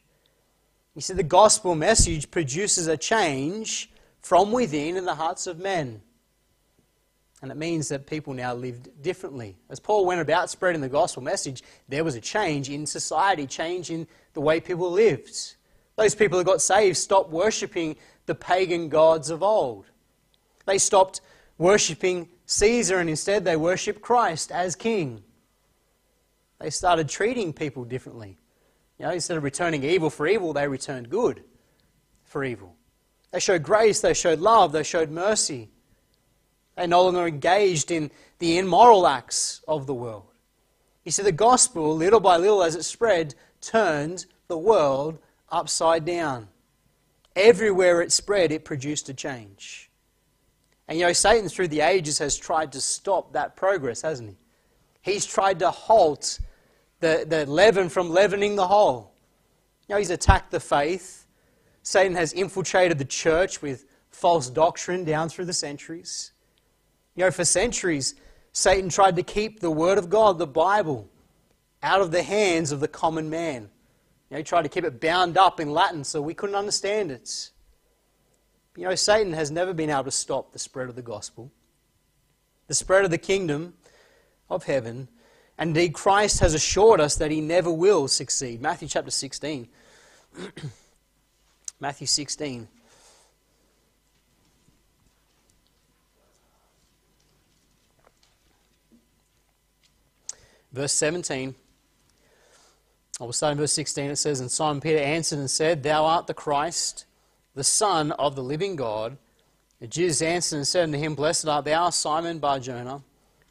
You 0.96 1.02
see, 1.02 1.12
the 1.12 1.22
gospel 1.22 1.74
message 1.74 2.30
produces 2.30 2.86
a 2.86 2.96
change 2.96 3.90
from 4.22 4.50
within 4.50 4.96
in 4.96 5.04
the 5.04 5.14
hearts 5.14 5.46
of 5.46 5.58
men. 5.58 6.00
And 7.42 7.50
it 7.50 7.58
means 7.58 7.90
that 7.90 8.06
people 8.06 8.32
now 8.32 8.54
lived 8.54 9.02
differently. 9.02 9.56
As 9.68 9.78
Paul 9.78 10.06
went 10.06 10.22
about 10.22 10.48
spreading 10.48 10.80
the 10.80 10.88
gospel 10.88 11.22
message, 11.22 11.62
there 11.86 12.02
was 12.02 12.14
a 12.14 12.20
change 12.20 12.70
in 12.70 12.86
society, 12.86 13.46
change 13.46 13.90
in 13.90 14.06
the 14.32 14.40
way 14.40 14.58
people 14.58 14.90
lived. 14.90 15.56
Those 15.96 16.14
people 16.14 16.38
who 16.38 16.44
got 16.44 16.62
saved 16.62 16.96
stopped 16.96 17.30
worshipping 17.30 17.96
the 18.24 18.34
pagan 18.34 18.88
gods 18.88 19.28
of 19.28 19.42
old. 19.42 19.84
They 20.64 20.78
stopped 20.78 21.20
worshipping 21.58 22.30
Caesar 22.46 22.98
and 23.00 23.10
instead 23.10 23.44
they 23.44 23.56
worshipped 23.56 24.00
Christ 24.00 24.50
as 24.50 24.74
king. 24.74 25.22
They 26.58 26.70
started 26.70 27.10
treating 27.10 27.52
people 27.52 27.84
differently. 27.84 28.38
You 28.98 29.06
know, 29.06 29.12
instead 29.12 29.36
of 29.36 29.44
returning 29.44 29.84
evil 29.84 30.10
for 30.10 30.26
evil, 30.26 30.52
they 30.52 30.66
returned 30.68 31.10
good 31.10 31.44
for 32.24 32.44
evil. 32.44 32.74
They 33.30 33.40
showed 33.40 33.62
grace, 33.62 34.00
they 34.00 34.14
showed 34.14 34.38
love, 34.38 34.72
they 34.72 34.82
showed 34.82 35.10
mercy. 35.10 35.68
They 36.76 36.86
no 36.86 37.02
longer 37.02 37.26
engaged 37.26 37.90
in 37.90 38.10
the 38.38 38.58
immoral 38.58 39.06
acts 39.06 39.62
of 39.66 39.86
the 39.86 39.94
world. 39.94 40.24
You 41.04 41.12
see, 41.12 41.22
the 41.22 41.32
gospel, 41.32 41.94
little 41.94 42.20
by 42.20 42.36
little 42.36 42.62
as 42.62 42.74
it 42.74 42.84
spread, 42.84 43.34
turned 43.60 44.26
the 44.48 44.58
world 44.58 45.18
upside 45.50 46.04
down. 46.04 46.48
Everywhere 47.34 48.00
it 48.02 48.12
spread, 48.12 48.52
it 48.52 48.64
produced 48.64 49.08
a 49.08 49.14
change. 49.14 49.90
And 50.88 50.98
you 50.98 51.04
know, 51.04 51.12
Satan 51.12 51.48
through 51.48 51.68
the 51.68 51.80
ages 51.80 52.18
has 52.18 52.36
tried 52.36 52.72
to 52.72 52.80
stop 52.80 53.32
that 53.32 53.56
progress, 53.56 54.02
hasn't 54.02 54.30
he? 54.30 54.36
He's 55.02 55.26
tried 55.26 55.58
to 55.60 55.70
halt 55.70 56.40
the, 57.06 57.24
the 57.26 57.46
leaven 57.46 57.88
from 57.88 58.10
leavening 58.10 58.56
the 58.56 58.66
whole. 58.66 59.12
You 59.88 59.94
know, 59.94 59.98
he's 59.98 60.10
attacked 60.10 60.50
the 60.50 60.60
faith. 60.60 61.26
Satan 61.82 62.16
has 62.16 62.32
infiltrated 62.32 62.98
the 62.98 63.04
church 63.04 63.62
with 63.62 63.86
false 64.10 64.50
doctrine 64.50 65.04
down 65.04 65.28
through 65.28 65.44
the 65.44 65.52
centuries. 65.52 66.32
You 67.14 67.24
know, 67.24 67.30
for 67.30 67.44
centuries, 67.44 68.14
Satan 68.52 68.88
tried 68.88 69.16
to 69.16 69.22
keep 69.22 69.60
the 69.60 69.70
Word 69.70 69.98
of 69.98 70.10
God, 70.10 70.38
the 70.38 70.46
Bible, 70.46 71.08
out 71.82 72.00
of 72.00 72.10
the 72.10 72.22
hands 72.22 72.72
of 72.72 72.80
the 72.80 72.88
common 72.88 73.30
man. 73.30 73.70
You 74.28 74.34
know, 74.34 74.38
he 74.38 74.42
tried 74.42 74.62
to 74.62 74.68
keep 74.68 74.84
it 74.84 75.00
bound 75.00 75.38
up 75.38 75.60
in 75.60 75.70
Latin 75.70 76.02
so 76.02 76.20
we 76.20 76.34
couldn't 76.34 76.56
understand 76.56 77.12
it. 77.12 77.50
You 78.76 78.84
know, 78.84 78.94
Satan 78.94 79.32
has 79.32 79.50
never 79.50 79.72
been 79.72 79.90
able 79.90 80.04
to 80.04 80.10
stop 80.10 80.52
the 80.52 80.58
spread 80.58 80.88
of 80.88 80.96
the 80.96 81.02
gospel, 81.02 81.52
the 82.66 82.74
spread 82.74 83.04
of 83.04 83.10
the 83.10 83.18
kingdom 83.18 83.74
of 84.50 84.64
heaven, 84.64 85.08
and 85.58 85.70
indeed, 85.70 85.94
Christ 85.94 86.40
has 86.40 86.54
assured 86.54 87.00
us 87.00 87.16
that 87.16 87.30
he 87.30 87.40
never 87.40 87.70
will 87.70 88.08
succeed. 88.08 88.60
Matthew 88.60 88.88
chapter 88.88 89.10
16. 89.10 89.68
Matthew 91.80 92.06
16. 92.06 92.68
Verse 100.72 100.92
17. 100.92 101.54
I 103.18 103.24
will 103.24 103.32
start 103.32 103.52
in 103.52 103.58
verse 103.58 103.72
16. 103.72 104.10
It 104.10 104.16
says, 104.16 104.40
And 104.40 104.50
Simon 104.50 104.82
Peter 104.82 104.98
answered 104.98 105.38
and 105.38 105.50
said, 105.50 105.82
Thou 105.82 106.04
art 106.04 106.26
the 106.26 106.34
Christ, 106.34 107.06
the 107.54 107.64
Son 107.64 108.12
of 108.12 108.36
the 108.36 108.42
living 108.42 108.76
God. 108.76 109.16
And 109.80 109.90
Jesus 109.90 110.20
answered 110.20 110.56
and 110.56 110.66
said 110.66 110.82
unto 110.84 110.98
him, 110.98 111.14
Blessed 111.14 111.48
art 111.48 111.64
thou, 111.64 111.88
Simon 111.88 112.40
Barjona. 112.40 113.00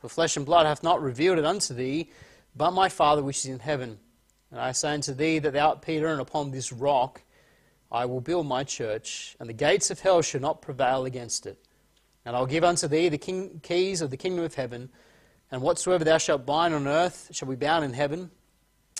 For 0.05 0.09
flesh 0.09 0.37
and 0.37 0.45
blood 0.45 0.67
hath 0.67 0.83
not 0.83 1.01
revealed 1.01 1.39
it 1.39 1.45
unto 1.45 1.73
thee, 1.73 2.11
but 2.55 2.69
my 2.69 2.89
Father 2.89 3.23
which 3.23 3.39
is 3.39 3.47
in 3.47 3.57
heaven. 3.57 3.97
And 4.51 4.59
I 4.59 4.71
say 4.71 4.93
unto 4.93 5.15
thee 5.15 5.39
that 5.39 5.53
thou 5.53 5.69
art 5.69 5.81
Peter, 5.81 6.05
and 6.05 6.21
upon 6.21 6.51
this 6.51 6.71
rock 6.71 7.23
I 7.91 8.05
will 8.05 8.21
build 8.21 8.45
my 8.45 8.63
church, 8.63 9.35
and 9.39 9.49
the 9.49 9.53
gates 9.53 9.89
of 9.89 10.01
hell 10.01 10.21
shall 10.21 10.41
not 10.41 10.61
prevail 10.61 11.05
against 11.05 11.47
it. 11.47 11.57
And 12.23 12.35
I'll 12.35 12.45
give 12.45 12.63
unto 12.63 12.87
thee 12.87 13.09
the 13.09 13.17
king, 13.17 13.59
keys 13.63 13.99
of 13.99 14.11
the 14.11 14.15
kingdom 14.15 14.45
of 14.45 14.53
heaven, 14.53 14.91
and 15.51 15.63
whatsoever 15.63 16.03
thou 16.03 16.19
shalt 16.19 16.45
bind 16.45 16.75
on 16.75 16.87
earth 16.87 17.29
shall 17.31 17.47
be 17.47 17.55
bound 17.55 17.83
in 17.83 17.93
heaven, 17.93 18.29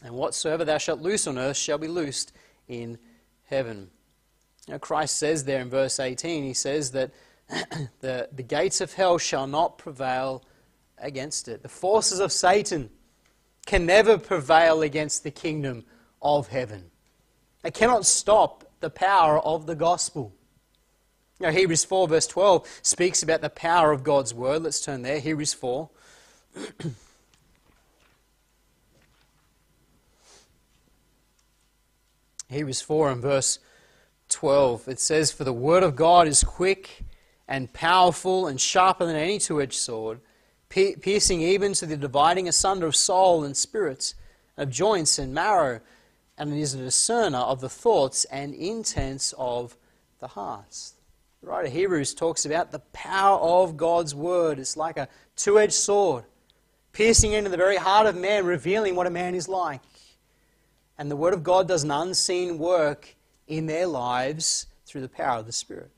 and 0.03 0.15
whatsoever 0.15 0.65
thou 0.65 0.79
shalt 0.79 1.01
loose 1.01 1.27
on 1.27 1.37
earth 1.37 1.57
shall 1.57 1.77
be 1.77 1.87
loosed 1.87 2.31
in 2.67 2.97
heaven. 3.43 3.91
Now 4.67 4.79
Christ 4.79 5.17
says 5.17 5.43
there 5.43 5.61
in 5.61 5.69
verse 5.69 5.99
18, 5.99 6.43
he 6.43 6.55
says 6.55 6.89
that 6.93 7.11
the, 7.99 8.27
the 8.31 8.41
gates 8.41 8.81
of 8.81 8.93
hell 8.93 9.19
shall 9.19 9.45
not 9.45 9.77
prevail 9.77 10.43
against 10.97 11.47
it. 11.47 11.61
The 11.63 11.69
forces 11.69 12.19
of 12.19 12.31
Satan 12.31 12.89
can 13.65 13.85
never 13.85 14.17
prevail 14.17 14.81
against 14.81 15.23
the 15.23 15.31
kingdom 15.31 15.85
of 16.21 16.47
heaven. 16.47 16.91
They 17.61 17.71
cannot 17.71 18.05
stop 18.05 18.71
the 18.79 18.89
power 18.89 19.39
of 19.39 19.65
the 19.65 19.75
gospel. 19.75 20.33
Know, 21.39 21.51
Hebrews 21.51 21.83
4, 21.83 22.07
verse 22.07 22.27
12, 22.27 22.79
speaks 22.81 23.21
about 23.21 23.41
the 23.41 23.49
power 23.49 23.91
of 23.91 24.03
God's 24.03 24.33
word. 24.33 24.63
Let's 24.63 24.79
turn 24.79 25.01
there. 25.01 25.19
Hebrews 25.19 25.53
4. 25.53 25.89
Hebrews 32.49 32.81
4 32.81 33.11
and 33.11 33.21
verse 33.21 33.59
12. 34.29 34.87
It 34.87 34.99
says, 34.99 35.31
For 35.31 35.43
the 35.43 35.51
word 35.51 35.83
of 35.83 35.95
God 35.97 36.27
is 36.27 36.43
quick 36.43 37.03
and 37.47 37.73
powerful 37.73 38.47
and 38.47 38.61
sharper 38.61 39.05
than 39.05 39.15
any 39.15 39.39
two 39.39 39.61
edged 39.61 39.73
sword 39.73 40.21
piercing 40.69 41.41
even 41.41 41.73
to 41.73 41.85
the 41.85 41.97
dividing 41.97 42.47
asunder 42.47 42.87
of 42.87 42.95
soul 42.95 43.43
and 43.43 43.55
spirits, 43.55 44.15
of 44.57 44.69
joints 44.69 45.19
and 45.19 45.33
marrow, 45.33 45.81
and 46.37 46.53
it 46.53 46.59
is 46.59 46.73
a 46.73 46.77
discerner 46.77 47.37
of 47.37 47.61
the 47.61 47.69
thoughts 47.69 48.25
and 48.25 48.53
intents 48.53 49.33
of 49.37 49.77
the 50.19 50.27
hearts. 50.27 50.93
The 51.41 51.47
writer 51.47 51.67
of 51.67 51.73
Hebrews 51.73 52.13
talks 52.13 52.45
about 52.45 52.71
the 52.71 52.79
power 52.91 53.39
of 53.39 53.77
God's 53.77 54.15
word. 54.15 54.59
It's 54.59 54.75
like 54.75 54.97
a 54.97 55.07
two 55.35 55.59
edged 55.59 55.73
sword, 55.73 56.23
piercing 56.91 57.33
into 57.33 57.49
the 57.49 57.57
very 57.57 57.77
heart 57.77 58.07
of 58.07 58.15
man, 58.15 58.45
revealing 58.45 58.95
what 58.95 59.07
a 59.07 59.11
man 59.11 59.35
is 59.35 59.47
like. 59.47 59.81
And 60.97 61.11
the 61.11 61.15
word 61.15 61.33
of 61.33 61.43
God 61.43 61.67
does 61.67 61.83
an 61.83 61.91
unseen 61.91 62.57
work 62.57 63.15
in 63.47 63.65
their 63.67 63.85
lives 63.85 64.67
through 64.85 65.01
the 65.01 65.09
power 65.09 65.39
of 65.39 65.45
the 65.45 65.51
Spirit. 65.51 65.91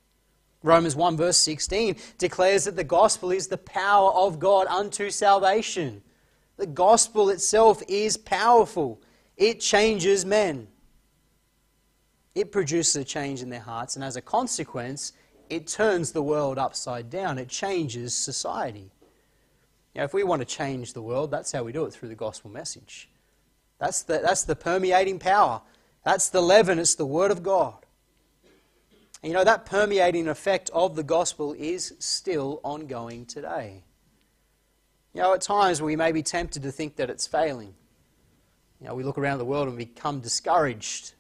Romans 0.64 0.96
1, 0.96 1.18
verse 1.18 1.38
16 1.38 1.96
declares 2.18 2.66
that 2.66 2.76
the 2.76 2.84
gospel 2.84 3.32
is 3.32 3.48
the 3.48 3.58
power 3.58 4.12
of 4.12 4.40
God 4.40 4.68
unto 4.68 5.10
salvation. 5.10 6.02
The 6.58 6.68
gospel 6.68 7.30
itself 7.30 7.84
is 7.88 8.18
powerful, 8.18 9.02
it 9.36 9.60
changes 9.60 10.26
men. 10.26 10.68
It 12.34 12.52
produces 12.52 12.96
a 12.96 13.04
change 13.04 13.42
in 13.42 13.50
their 13.50 13.60
hearts, 13.60 13.96
and 13.96 14.04
as 14.04 14.16
a 14.16 14.22
consequence, 14.22 15.14
it 15.50 15.66
turns 15.66 16.12
the 16.12 16.22
world 16.22 16.58
upside 16.58 17.10
down. 17.10 17.40
It 17.40 17.50
changes 17.50 18.14
society. 18.14 18.92
Now, 19.96 20.04
if 20.04 20.14
we 20.14 20.24
want 20.24 20.42
to 20.42 20.46
change 20.46 20.94
the 20.94 21.02
world, 21.02 21.32
that's 21.32 21.52
how 21.52 21.64
we 21.64 21.72
do 21.72 21.86
it 21.86 21.94
through 21.94 22.10
the 22.10 22.16
gospel 22.16 22.52
message. 22.52 23.10
That's 23.80 24.04
the, 24.04 24.20
that's 24.20 24.44
the 24.44 24.56
permeating 24.56 25.20
power 25.20 25.62
That's 26.04 26.30
the 26.30 26.42
leaven, 26.42 26.80
it's 26.80 26.96
the 26.96 27.06
Word 27.06 27.32
of 27.32 27.42
God. 27.42 27.87
And 29.24 29.32
you 29.32 29.38
know, 29.38 29.44
that 29.44 29.66
permeating 29.66 30.28
effect 30.28 30.70
of 30.74 30.96
the 30.96 31.04
gospel 31.04 31.54
is 31.58 31.94
still 32.00 32.62
ongoing 32.64 33.26
today. 33.26 33.84
You 35.14 35.22
know, 35.22 35.34
at 35.34 35.42
times 35.42 35.82
we 35.82 35.96
may 35.96 36.12
be 36.12 36.22
tempted 36.22 36.64
to 36.64 36.72
think 36.72 36.96
that 36.98 37.10
it's 37.10 37.26
failing. 37.26 37.74
You 38.80 38.88
know, 38.88 38.96
we 38.96 39.04
look 39.04 39.18
around 39.18 39.40
the 39.40 39.46
world 39.46 39.68
and 39.68 39.78
become 39.78 40.20
discouraged. 40.20 41.14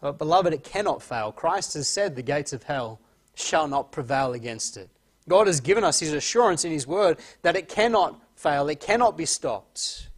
But, 0.00 0.18
beloved, 0.18 0.52
it 0.52 0.62
cannot 0.62 1.02
fail. 1.02 1.32
Christ 1.32 1.74
has 1.74 1.88
said 1.88 2.14
the 2.14 2.22
gates 2.22 2.52
of 2.52 2.64
hell 2.64 3.00
shall 3.34 3.66
not 3.66 3.90
prevail 3.90 4.34
against 4.34 4.76
it. 4.76 4.90
God 5.28 5.46
has 5.46 5.60
given 5.60 5.84
us 5.84 6.00
His 6.00 6.12
assurance 6.12 6.64
in 6.64 6.72
His 6.72 6.86
Word 6.86 7.18
that 7.42 7.56
it 7.56 7.68
cannot 7.68 8.20
fail, 8.36 8.68
it 8.68 8.80
cannot 8.80 9.16
be 9.16 9.24
stopped. 9.24 10.08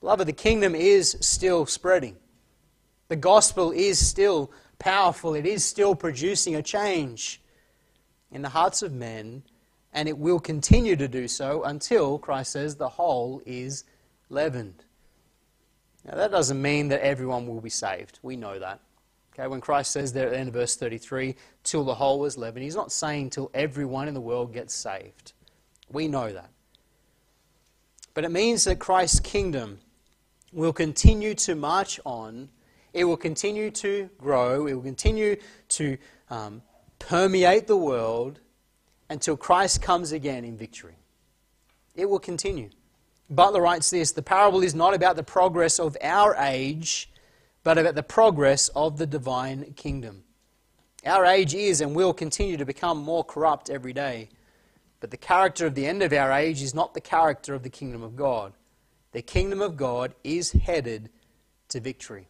Beloved, 0.00 0.26
the 0.26 0.32
kingdom 0.32 0.74
is 0.74 1.16
still 1.20 1.64
spreading. 1.66 2.16
The 3.08 3.16
gospel 3.16 3.70
is 3.70 4.04
still 4.04 4.50
powerful, 4.82 5.34
it 5.34 5.46
is 5.46 5.64
still 5.64 5.94
producing 5.94 6.56
a 6.56 6.62
change 6.62 7.40
in 8.32 8.42
the 8.42 8.48
hearts 8.48 8.82
of 8.82 8.92
men, 8.92 9.42
and 9.92 10.08
it 10.08 10.18
will 10.18 10.40
continue 10.40 10.96
to 10.96 11.06
do 11.06 11.28
so 11.28 11.62
until, 11.62 12.18
Christ 12.18 12.52
says, 12.52 12.76
the 12.76 12.88
whole 12.88 13.40
is 13.46 13.84
leavened. 14.28 14.84
Now, 16.04 16.16
that 16.16 16.32
doesn't 16.32 16.60
mean 16.60 16.88
that 16.88 17.00
everyone 17.04 17.46
will 17.46 17.60
be 17.60 17.70
saved. 17.70 18.18
We 18.22 18.36
know 18.36 18.58
that. 18.58 18.80
Okay, 19.34 19.46
when 19.46 19.60
Christ 19.60 19.92
says 19.92 20.12
there 20.12 20.26
at 20.26 20.32
the 20.32 20.38
end 20.38 20.48
of 20.48 20.54
verse 20.54 20.76
33, 20.76 21.36
till 21.62 21.84
the 21.84 21.94
whole 21.94 22.24
is 22.24 22.36
leavened, 22.36 22.64
he's 22.64 22.74
not 22.74 22.90
saying 22.90 23.30
till 23.30 23.50
everyone 23.54 24.08
in 24.08 24.14
the 24.14 24.20
world 24.20 24.52
gets 24.52 24.74
saved. 24.74 25.32
We 25.90 26.08
know 26.08 26.32
that. 26.32 26.50
But 28.14 28.24
it 28.24 28.30
means 28.30 28.64
that 28.64 28.78
Christ's 28.78 29.20
kingdom 29.20 29.78
will 30.52 30.72
continue 30.72 31.34
to 31.34 31.54
march 31.54 31.98
on, 32.04 32.50
it 32.92 33.04
will 33.04 33.16
continue 33.16 33.70
to 33.70 34.10
grow, 34.18 34.66
it 34.66 34.74
will 34.74 34.82
continue 34.82 35.36
to 35.68 35.96
um, 36.30 36.62
permeate 36.98 37.66
the 37.66 37.76
world 37.76 38.40
until 39.08 39.36
Christ 39.36 39.82
comes 39.82 40.12
again 40.12 40.44
in 40.44 40.56
victory. 40.56 40.96
It 41.94 42.08
will 42.08 42.18
continue. 42.18 42.70
Butler 43.28 43.62
writes 43.62 43.90
this 43.90 44.12
The 44.12 44.22
parable 44.22 44.62
is 44.62 44.74
not 44.74 44.94
about 44.94 45.16
the 45.16 45.22
progress 45.22 45.78
of 45.78 45.96
our 46.02 46.34
age, 46.36 47.10
but 47.64 47.78
about 47.78 47.94
the 47.94 48.02
progress 48.02 48.68
of 48.68 48.98
the 48.98 49.06
divine 49.06 49.72
kingdom. 49.74 50.24
Our 51.04 51.26
age 51.26 51.54
is 51.54 51.80
and 51.80 51.94
will 51.94 52.12
continue 52.12 52.56
to 52.56 52.64
become 52.64 52.98
more 52.98 53.24
corrupt 53.24 53.70
every 53.70 53.92
day. 53.92 54.28
But 55.00 55.10
the 55.10 55.16
character 55.16 55.66
of 55.66 55.74
the 55.74 55.86
end 55.86 56.02
of 56.02 56.12
our 56.12 56.30
age 56.30 56.62
is 56.62 56.74
not 56.74 56.94
the 56.94 57.00
character 57.00 57.54
of 57.54 57.64
the 57.64 57.70
kingdom 57.70 58.02
of 58.02 58.14
God. 58.14 58.52
The 59.10 59.22
kingdom 59.22 59.60
of 59.60 59.76
God 59.76 60.14
is 60.22 60.52
headed 60.52 61.10
to 61.70 61.80
victory. 61.80 62.28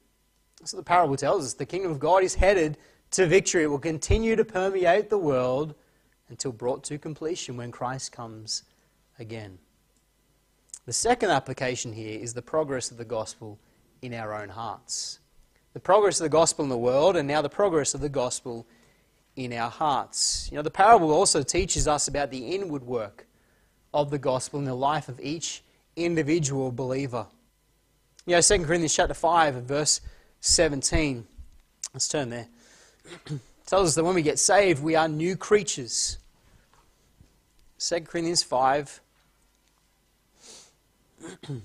So 0.65 0.77
the 0.77 0.83
parable 0.83 1.17
tells 1.17 1.45
us 1.45 1.55
the 1.55 1.67
kingdom 1.67 1.91
of 1.91 1.99
God 1.99 2.23
is 2.23 2.37
headed 2.37 2.79
to 3.13 3.27
victory. 3.27 3.65
It 3.65 3.67
will 3.67 3.79
continue 3.79 4.37
to 4.37 4.45
permeate 4.45 5.11
the 5.11 5.19
world 5.19 5.75
until 6.29 6.53
brought 6.53 6.85
to 6.85 6.99
completion 6.99 7.57
when 7.57 7.73
Christ 7.73 8.13
comes 8.13 8.63
again. 9.19 9.59
The 10.87 10.93
second 10.93 11.31
application 11.31 11.93
here 11.93 12.19
is 12.19 12.35
the 12.35 12.43
progress 12.43 12.91
of 12.91 12.97
the 12.97 13.05
gospel 13.05 13.59
in 14.03 14.15
our 14.15 14.35
own 14.35 14.49
hearts. 14.49 15.19
The 15.75 15.81
progress 15.81 16.21
of 16.21 16.25
the 16.25 16.29
gospel 16.29 16.65
in 16.65 16.69
the 16.69 16.79
world, 16.79 17.17
and 17.17 17.27
now 17.27 17.43
the 17.43 17.49
progress 17.49 17.95
of 17.95 18.01
the 18.01 18.09
gospel 18.09 18.67
in 19.37 19.53
our 19.53 19.71
hearts. 19.71 20.49
You 20.51 20.57
know, 20.57 20.63
the 20.63 20.71
parable 20.71 21.11
also 21.13 21.43
teaches 21.43 21.89
us 21.89 22.09
about 22.09 22.31
the 22.31 22.55
inward 22.55 22.83
work 22.83 23.27
of 23.95 24.11
the 24.11 24.19
gospel 24.19 24.59
in 24.59 24.65
the 24.65 24.75
life 24.75 25.09
of 25.09 25.21
each 25.21 25.63
individual 25.97 26.73
believer. 26.73 27.27
You 28.27 28.37
know, 28.37 28.41
2 28.41 28.65
Corinthians 28.65 28.95
chapter 28.95 29.15
5 29.15 29.57
and 29.57 29.69
verse 29.69 30.01
17. 30.43 31.27
Let's 31.95 32.09
turn 32.09 32.29
there. 32.31 32.49
tells 33.67 33.89
us 33.89 33.95
that 33.95 34.05
when 34.05 34.15
we 34.15 34.23
get 34.23 34.39
saved, 34.39 34.83
we 34.83 34.95
are 34.97 35.09
new 35.09 35.37
creatures. 35.37 36.19
2 37.79 38.01
Corinthians 38.01 38.43
5 38.43 39.01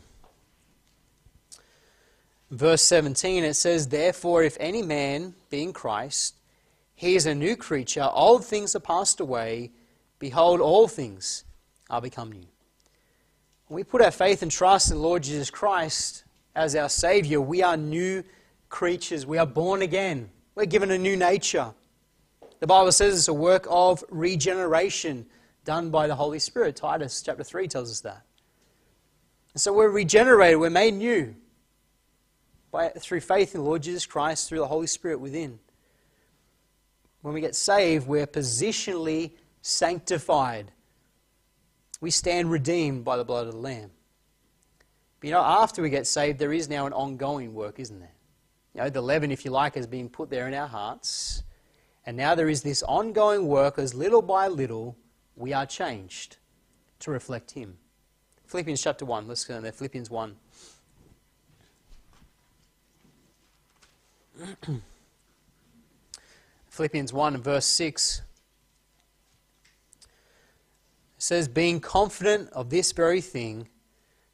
Verse 2.51 2.81
17, 2.83 3.43
it 3.43 3.55
says, 3.55 3.89
Therefore, 3.89 4.43
if 4.43 4.55
any 4.59 4.81
man 4.81 5.33
be 5.49 5.63
in 5.63 5.73
Christ, 5.73 6.35
he 6.95 7.15
is 7.15 7.25
a 7.25 7.35
new 7.35 7.57
creature. 7.57 8.07
Old 8.09 8.45
things 8.45 8.73
are 8.75 8.79
passed 8.79 9.19
away. 9.19 9.71
Behold, 10.19 10.61
all 10.61 10.87
things 10.87 11.43
are 11.89 11.99
become 11.99 12.31
new. 12.31 12.47
When 13.67 13.75
we 13.75 13.83
put 13.83 14.01
our 14.01 14.11
faith 14.11 14.43
and 14.43 14.51
trust 14.51 14.91
in 14.91 15.01
Lord 15.01 15.23
Jesus 15.23 15.49
Christ 15.49 16.23
as 16.55 16.73
our 16.73 16.87
Savior, 16.87 17.41
we 17.41 17.61
are 17.63 17.75
new 17.75 18.23
creatures. 18.69 19.25
We 19.25 19.37
are 19.37 19.45
born 19.45 19.81
again. 19.81 20.29
We're 20.55 20.65
given 20.65 20.91
a 20.91 20.97
new 20.97 21.15
nature. 21.15 21.73
The 22.59 22.67
Bible 22.67 22.91
says 22.91 23.17
it's 23.17 23.27
a 23.27 23.33
work 23.33 23.67
of 23.69 24.03
regeneration 24.09 25.25
done 25.65 25.89
by 25.89 26.07
the 26.07 26.15
Holy 26.15 26.39
Spirit. 26.39 26.75
Titus 26.75 27.21
chapter 27.21 27.43
3 27.43 27.67
tells 27.67 27.91
us 27.91 28.01
that. 28.01 28.23
And 29.53 29.61
so 29.61 29.73
we're 29.73 29.89
regenerated, 29.89 30.59
we're 30.59 30.69
made 30.69 30.93
new 30.93 31.35
by, 32.71 32.89
through 32.89 33.21
faith 33.21 33.53
in 33.55 33.61
the 33.61 33.67
Lord 33.67 33.83
Jesus 33.83 34.05
Christ, 34.05 34.47
through 34.47 34.59
the 34.59 34.67
Holy 34.67 34.87
Spirit 34.87 35.19
within. 35.19 35.59
When 37.21 37.33
we 37.33 37.41
get 37.41 37.55
saved, 37.55 38.07
we're 38.07 38.27
positionally 38.27 39.31
sanctified. 39.61 40.71
We 41.99 42.11
stand 42.11 42.51
redeemed 42.51 43.03
by 43.03 43.17
the 43.17 43.25
blood 43.25 43.47
of 43.47 43.53
the 43.53 43.59
Lamb. 43.59 43.91
But 45.19 45.27
you 45.27 45.33
know, 45.33 45.41
after 45.41 45.81
we 45.81 45.89
get 45.89 46.07
saved, 46.07 46.39
there 46.39 46.53
is 46.53 46.69
now 46.69 46.85
an 46.85 46.93
ongoing 46.93 47.53
work, 47.53 47.79
isn't 47.79 47.99
there? 47.99 48.11
You 48.77 48.83
know, 48.83 48.89
the 48.91 49.01
leaven, 49.01 49.31
if 49.31 49.43
you 49.43 49.49
like, 49.49 49.73
has 49.73 49.87
been 49.87 50.07
put 50.07 50.29
there 50.29 50.47
in 50.47 50.53
our 50.53 50.67
hearts. 50.67 51.41
And 52.05 52.15
now 52.15 52.35
there 52.35 52.47
is 52.47 52.61
this 52.61 52.83
ongoing 52.83 53.47
work 53.47 53.79
as 53.79 53.95
little 53.95 54.21
by 54.21 54.47
little 54.47 54.95
we 55.35 55.51
are 55.51 55.65
changed 55.65 56.37
to 56.99 57.09
reflect 57.09 57.49
Him. 57.51 57.79
Philippians 58.45 58.79
chapter 58.79 59.03
1. 59.03 59.27
Let's 59.27 59.45
go 59.45 59.59
there. 59.59 59.71
Philippians 59.71 60.11
1. 60.11 60.35
Philippians 66.69 67.11
1 67.11 67.41
verse 67.41 67.65
6. 67.65 68.21
It 70.03 70.07
says, 71.17 71.47
Being 71.47 71.79
confident 71.79 72.51
of 72.51 72.69
this 72.69 72.91
very 72.91 73.21
thing, 73.21 73.69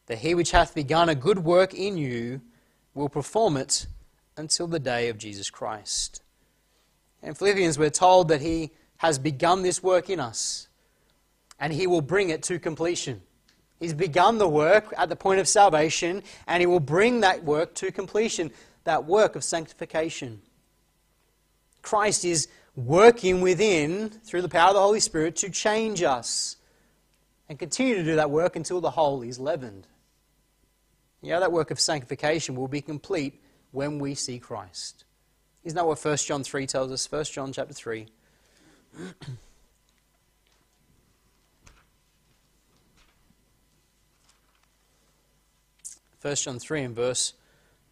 that 0.07 0.17
he 0.17 0.35
which 0.35 0.51
hath 0.51 0.75
begun 0.75 1.07
a 1.07 1.15
good 1.15 1.39
work 1.39 1.73
in 1.73 1.97
you 1.97 2.41
will 2.93 3.07
perform 3.07 3.55
it 3.55 3.87
until 4.37 4.67
the 4.67 4.79
day 4.79 5.09
of 5.09 5.17
Jesus 5.17 5.49
Christ. 5.49 6.21
In 7.21 7.33
Philippians, 7.33 7.77
we're 7.77 7.89
told 7.89 8.27
that 8.27 8.41
he 8.41 8.71
has 8.97 9.19
begun 9.19 9.61
this 9.61 9.81
work 9.81 10.09
in 10.09 10.19
us, 10.19 10.67
and 11.59 11.73
he 11.73 11.87
will 11.87 12.01
bring 12.01 12.29
it 12.29 12.43
to 12.43 12.59
completion. 12.59 13.21
He's 13.83 13.93
begun 13.93 14.37
the 14.37 14.47
work 14.47 14.93
at 14.97 15.09
the 15.09 15.17
point 15.17 15.41
of 15.41 15.47
salvation, 15.49 16.23
and 16.47 16.61
He 16.61 16.65
will 16.65 16.79
bring 16.79 17.19
that 17.19 17.43
work 17.43 17.75
to 17.75 17.91
completion, 17.91 18.51
that 18.85 19.03
work 19.03 19.35
of 19.35 19.43
sanctification. 19.43 20.41
Christ 21.81 22.23
is 22.23 22.47
working 22.77 23.41
within, 23.41 24.09
through 24.09 24.41
the 24.41 24.47
power 24.47 24.69
of 24.69 24.75
the 24.75 24.79
Holy 24.79 25.01
Spirit, 25.01 25.35
to 25.35 25.49
change 25.49 26.01
us 26.01 26.55
and 27.49 27.59
continue 27.59 27.95
to 27.95 28.05
do 28.05 28.15
that 28.15 28.31
work 28.31 28.55
until 28.55 28.79
the 28.79 28.91
whole 28.91 29.21
is 29.21 29.37
leavened. 29.37 29.85
Know, 31.21 31.41
that 31.41 31.51
work 31.51 31.69
of 31.69 31.77
sanctification 31.77 32.55
will 32.55 32.69
be 32.69 32.79
complete 32.79 33.42
when 33.73 33.99
we 33.99 34.15
see 34.15 34.39
Christ. 34.39 35.03
Isn't 35.65 35.75
that 35.75 35.85
what 35.85 36.03
1 36.03 36.17
John 36.17 36.43
3 36.43 36.65
tells 36.67 36.91
us? 36.91 37.11
1 37.11 37.25
John 37.25 37.51
chapter 37.51 37.73
3. 37.73 38.07
1 46.21 46.35
John 46.35 46.59
3 46.59 46.81
and 46.83 46.95
verse 46.95 47.33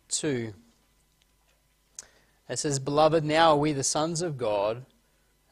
2. 0.10 0.54
It 2.48 2.60
says, 2.60 2.80
Beloved, 2.80 3.26
now 3.26 3.52
are 3.52 3.58
we 3.58 3.74
the 3.74 3.84
sons 3.84 4.22
of 4.22 4.38
God, 4.38 4.86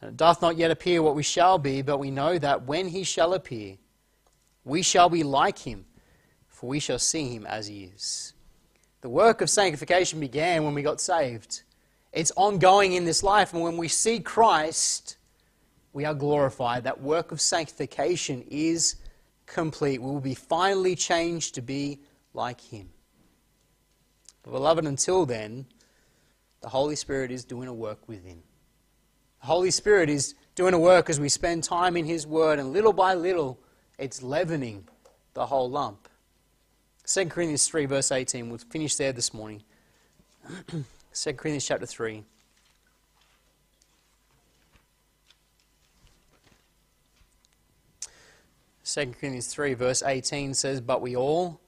and 0.00 0.10
it 0.10 0.16
doth 0.16 0.40
not 0.40 0.56
yet 0.56 0.70
appear 0.70 1.02
what 1.02 1.16
we 1.16 1.22
shall 1.22 1.58
be, 1.58 1.82
but 1.82 1.98
we 1.98 2.10
know 2.10 2.38
that 2.38 2.66
when 2.66 2.88
he 2.88 3.02
shall 3.02 3.34
appear, 3.34 3.76
we 4.64 4.82
shall 4.82 5.08
be 5.08 5.22
like 5.22 5.58
him, 5.58 5.86
for 6.48 6.68
we 6.68 6.78
shall 6.78 6.98
see 6.98 7.34
him 7.34 7.44
as 7.46 7.66
he 7.66 7.90
is. 7.94 8.34
The 9.00 9.08
work 9.08 9.40
of 9.40 9.48
sanctification 9.48 10.20
began 10.20 10.64
when 10.64 10.74
we 10.74 10.82
got 10.82 11.00
saved. 11.00 11.62
It's 12.12 12.32
ongoing 12.36 12.92
in 12.92 13.04
this 13.04 13.22
life, 13.22 13.54
and 13.54 13.62
when 13.62 13.76
we 13.76 13.88
see 13.88 14.20
Christ, 14.20 15.16
we 15.92 16.04
are 16.04 16.14
glorified. 16.14 16.84
That 16.84 17.00
work 17.00 17.32
of 17.32 17.40
sanctification 17.40 18.44
is 18.50 18.96
complete. 19.46 20.02
We 20.02 20.10
will 20.10 20.20
be 20.20 20.34
finally 20.34 20.94
changed 20.94 21.54
to 21.54 21.62
be 21.62 22.00
like 22.34 22.60
Him. 22.60 22.90
But, 24.42 24.50
beloved, 24.50 24.84
until 24.84 25.24
then, 25.24 25.66
the 26.60 26.68
Holy 26.68 26.96
Spirit 26.96 27.30
is 27.30 27.44
doing 27.44 27.68
a 27.68 27.74
work 27.74 28.06
within. 28.06 28.42
The 29.40 29.46
Holy 29.46 29.70
Spirit 29.70 30.10
is 30.10 30.34
doing 30.54 30.74
a 30.74 30.78
work 30.78 31.08
as 31.08 31.18
we 31.18 31.30
spend 31.30 31.64
time 31.64 31.96
in 31.96 32.04
His 32.04 32.26
Word, 32.26 32.58
and 32.58 32.74
little 32.74 32.92
by 32.92 33.14
little, 33.14 33.58
it's 33.98 34.22
leavening 34.22 34.86
the 35.32 35.46
whole 35.46 35.70
lump. 35.70 36.08
2 37.12 37.26
Corinthians 37.26 37.66
3, 37.66 37.86
verse 37.86 38.12
18, 38.12 38.48
we'll 38.48 38.58
finish 38.58 38.94
there 38.94 39.12
this 39.12 39.34
morning. 39.34 39.64
2 40.70 40.84
Corinthians 41.32 41.66
chapter 41.66 41.84
3. 41.84 42.22
Second 48.84 49.18
Corinthians 49.18 49.48
3, 49.48 49.74
verse 49.74 50.04
18 50.04 50.54
says, 50.54 50.80
But 50.80 51.02
we 51.02 51.16
all, 51.16 51.60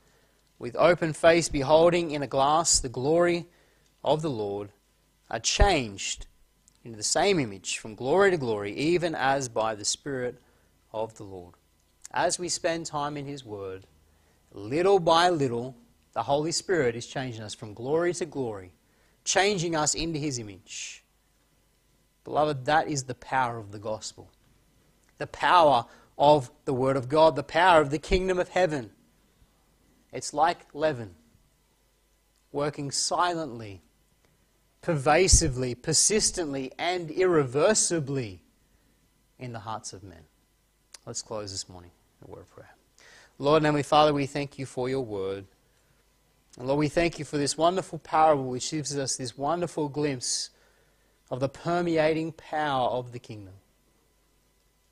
with 0.60 0.76
open 0.76 1.12
face, 1.12 1.48
beholding 1.48 2.12
in 2.12 2.22
a 2.22 2.28
glass 2.28 2.78
the 2.78 2.88
glory 2.88 3.46
of 4.04 4.22
the 4.22 4.30
Lord, 4.30 4.70
are 5.28 5.40
changed 5.40 6.26
into 6.84 6.96
the 6.96 7.02
same 7.02 7.40
image 7.40 7.78
from 7.78 7.96
glory 7.96 8.30
to 8.30 8.36
glory, 8.36 8.76
even 8.76 9.16
as 9.16 9.48
by 9.48 9.74
the 9.74 9.84
Spirit 9.84 10.40
of 10.92 11.16
the 11.16 11.24
Lord. 11.24 11.54
As 12.12 12.38
we 12.38 12.48
spend 12.48 12.86
time 12.86 13.16
in 13.16 13.26
His 13.26 13.44
Word, 13.44 13.88
little 14.52 14.98
by 14.98 15.28
little, 15.28 15.76
the 16.12 16.22
Holy 16.22 16.52
Spirit 16.52 16.94
is 16.94 17.06
changing 17.06 17.42
us 17.42 17.54
from 17.54 17.74
glory 17.74 18.12
to 18.14 18.26
glory, 18.26 18.72
changing 19.24 19.74
us 19.74 19.94
into 19.94 20.18
His 20.18 20.38
image. 20.38 21.04
Beloved, 22.24 22.66
that 22.66 22.88
is 22.88 23.04
the 23.04 23.14
power 23.14 23.58
of 23.58 23.72
the 23.72 23.78
gospel. 23.78 24.30
The 25.18 25.26
power 25.26 25.86
of 26.18 26.50
the 26.64 26.74
Word 26.74 26.96
of 26.96 27.08
God, 27.08 27.36
the 27.36 27.42
power 27.42 27.80
of 27.80 27.90
the 27.90 27.98
kingdom 27.98 28.38
of 28.38 28.50
heaven. 28.50 28.90
It's 30.12 30.34
like 30.34 30.66
leaven, 30.74 31.14
working 32.52 32.90
silently, 32.90 33.82
pervasively, 34.82 35.74
persistently, 35.74 36.72
and 36.78 37.10
irreversibly 37.10 38.42
in 39.38 39.52
the 39.52 39.60
hearts 39.60 39.92
of 39.92 40.02
men. 40.02 40.24
Let's 41.06 41.22
close 41.22 41.50
this 41.50 41.68
morning 41.68 41.90
in 42.20 42.28
a 42.28 42.34
word 42.34 42.42
of 42.42 42.50
prayer. 42.50 42.74
Lord 43.38 43.58
and 43.58 43.66
Heavenly 43.66 43.82
Father, 43.82 44.12
we 44.12 44.26
thank 44.26 44.58
you 44.58 44.66
for 44.66 44.88
your 44.88 45.00
word. 45.00 45.46
And 46.58 46.68
Lord, 46.68 46.78
we 46.78 46.88
thank 46.88 47.18
you 47.18 47.24
for 47.24 47.38
this 47.38 47.56
wonderful 47.56 47.98
parable 47.98 48.44
which 48.44 48.70
gives 48.70 48.96
us 48.96 49.16
this 49.16 49.38
wonderful 49.38 49.88
glimpse 49.88 50.50
of 51.30 51.40
the 51.40 51.48
permeating 51.48 52.32
power 52.32 52.90
of 52.90 53.12
the 53.12 53.18
kingdom. 53.18 53.54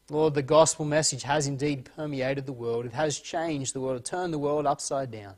Lord, 0.08 0.34
the 0.34 0.42
gospel 0.42 0.84
message 0.84 1.22
has 1.22 1.46
indeed 1.46 1.88
permeated 1.96 2.46
the 2.46 2.52
world. 2.52 2.86
It 2.86 2.92
has 2.94 3.20
changed 3.20 3.74
the 3.74 3.80
world, 3.80 3.98
it 3.98 4.04
turned 4.04 4.32
the 4.32 4.38
world 4.38 4.66
upside 4.66 5.10
down. 5.10 5.34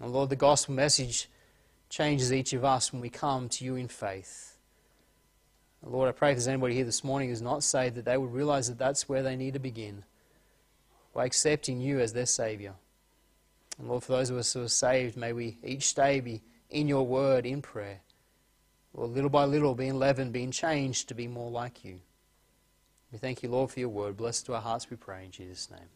And 0.00 0.12
Lord, 0.12 0.30
the 0.30 0.36
gospel 0.36 0.74
message 0.74 1.28
changes 1.90 2.32
each 2.32 2.52
of 2.52 2.64
us 2.64 2.92
when 2.92 3.02
we 3.02 3.10
come 3.10 3.48
to 3.48 3.64
you 3.64 3.76
in 3.76 3.88
faith. 3.88 4.56
And 5.82 5.92
Lord, 5.92 6.08
I 6.08 6.12
pray 6.12 6.30
if 6.30 6.36
there's 6.36 6.48
anybody 6.48 6.74
here 6.74 6.84
this 6.84 7.04
morning 7.04 7.28
who's 7.28 7.42
not 7.42 7.62
saved, 7.62 7.96
that 7.96 8.04
they 8.04 8.16
would 8.16 8.32
realize 8.32 8.68
that 8.68 8.78
that's 8.78 9.08
where 9.08 9.22
they 9.22 9.36
need 9.36 9.54
to 9.54 9.60
begin 9.60 10.04
by 11.14 11.24
accepting 11.24 11.80
you 11.80 12.00
as 12.00 12.12
their 12.12 12.26
Savior. 12.26 12.74
And 13.78 13.88
Lord, 13.88 14.02
for 14.02 14.12
those 14.12 14.30
of 14.30 14.36
us 14.36 14.52
who 14.52 14.62
are 14.62 14.68
saved, 14.68 15.16
may 15.16 15.32
we 15.32 15.58
each 15.64 15.94
day 15.94 16.20
be 16.20 16.42
in 16.70 16.88
your 16.88 17.06
word, 17.06 17.46
in 17.46 17.62
prayer. 17.62 18.00
Lord, 18.92 19.10
little 19.10 19.30
by 19.30 19.44
little, 19.44 19.74
being 19.74 19.98
leavened, 19.98 20.32
being 20.32 20.50
changed 20.50 21.08
to 21.08 21.14
be 21.14 21.26
more 21.26 21.50
like 21.50 21.84
you. 21.84 22.00
We 23.12 23.18
thank 23.18 23.42
you, 23.42 23.48
Lord, 23.48 23.70
for 23.70 23.80
your 23.80 23.88
word. 23.88 24.16
Blessed 24.16 24.46
to 24.46 24.54
our 24.54 24.60
hearts, 24.60 24.90
we 24.90 24.96
pray 24.96 25.24
in 25.24 25.30
Jesus' 25.30 25.70
name. 25.70 25.88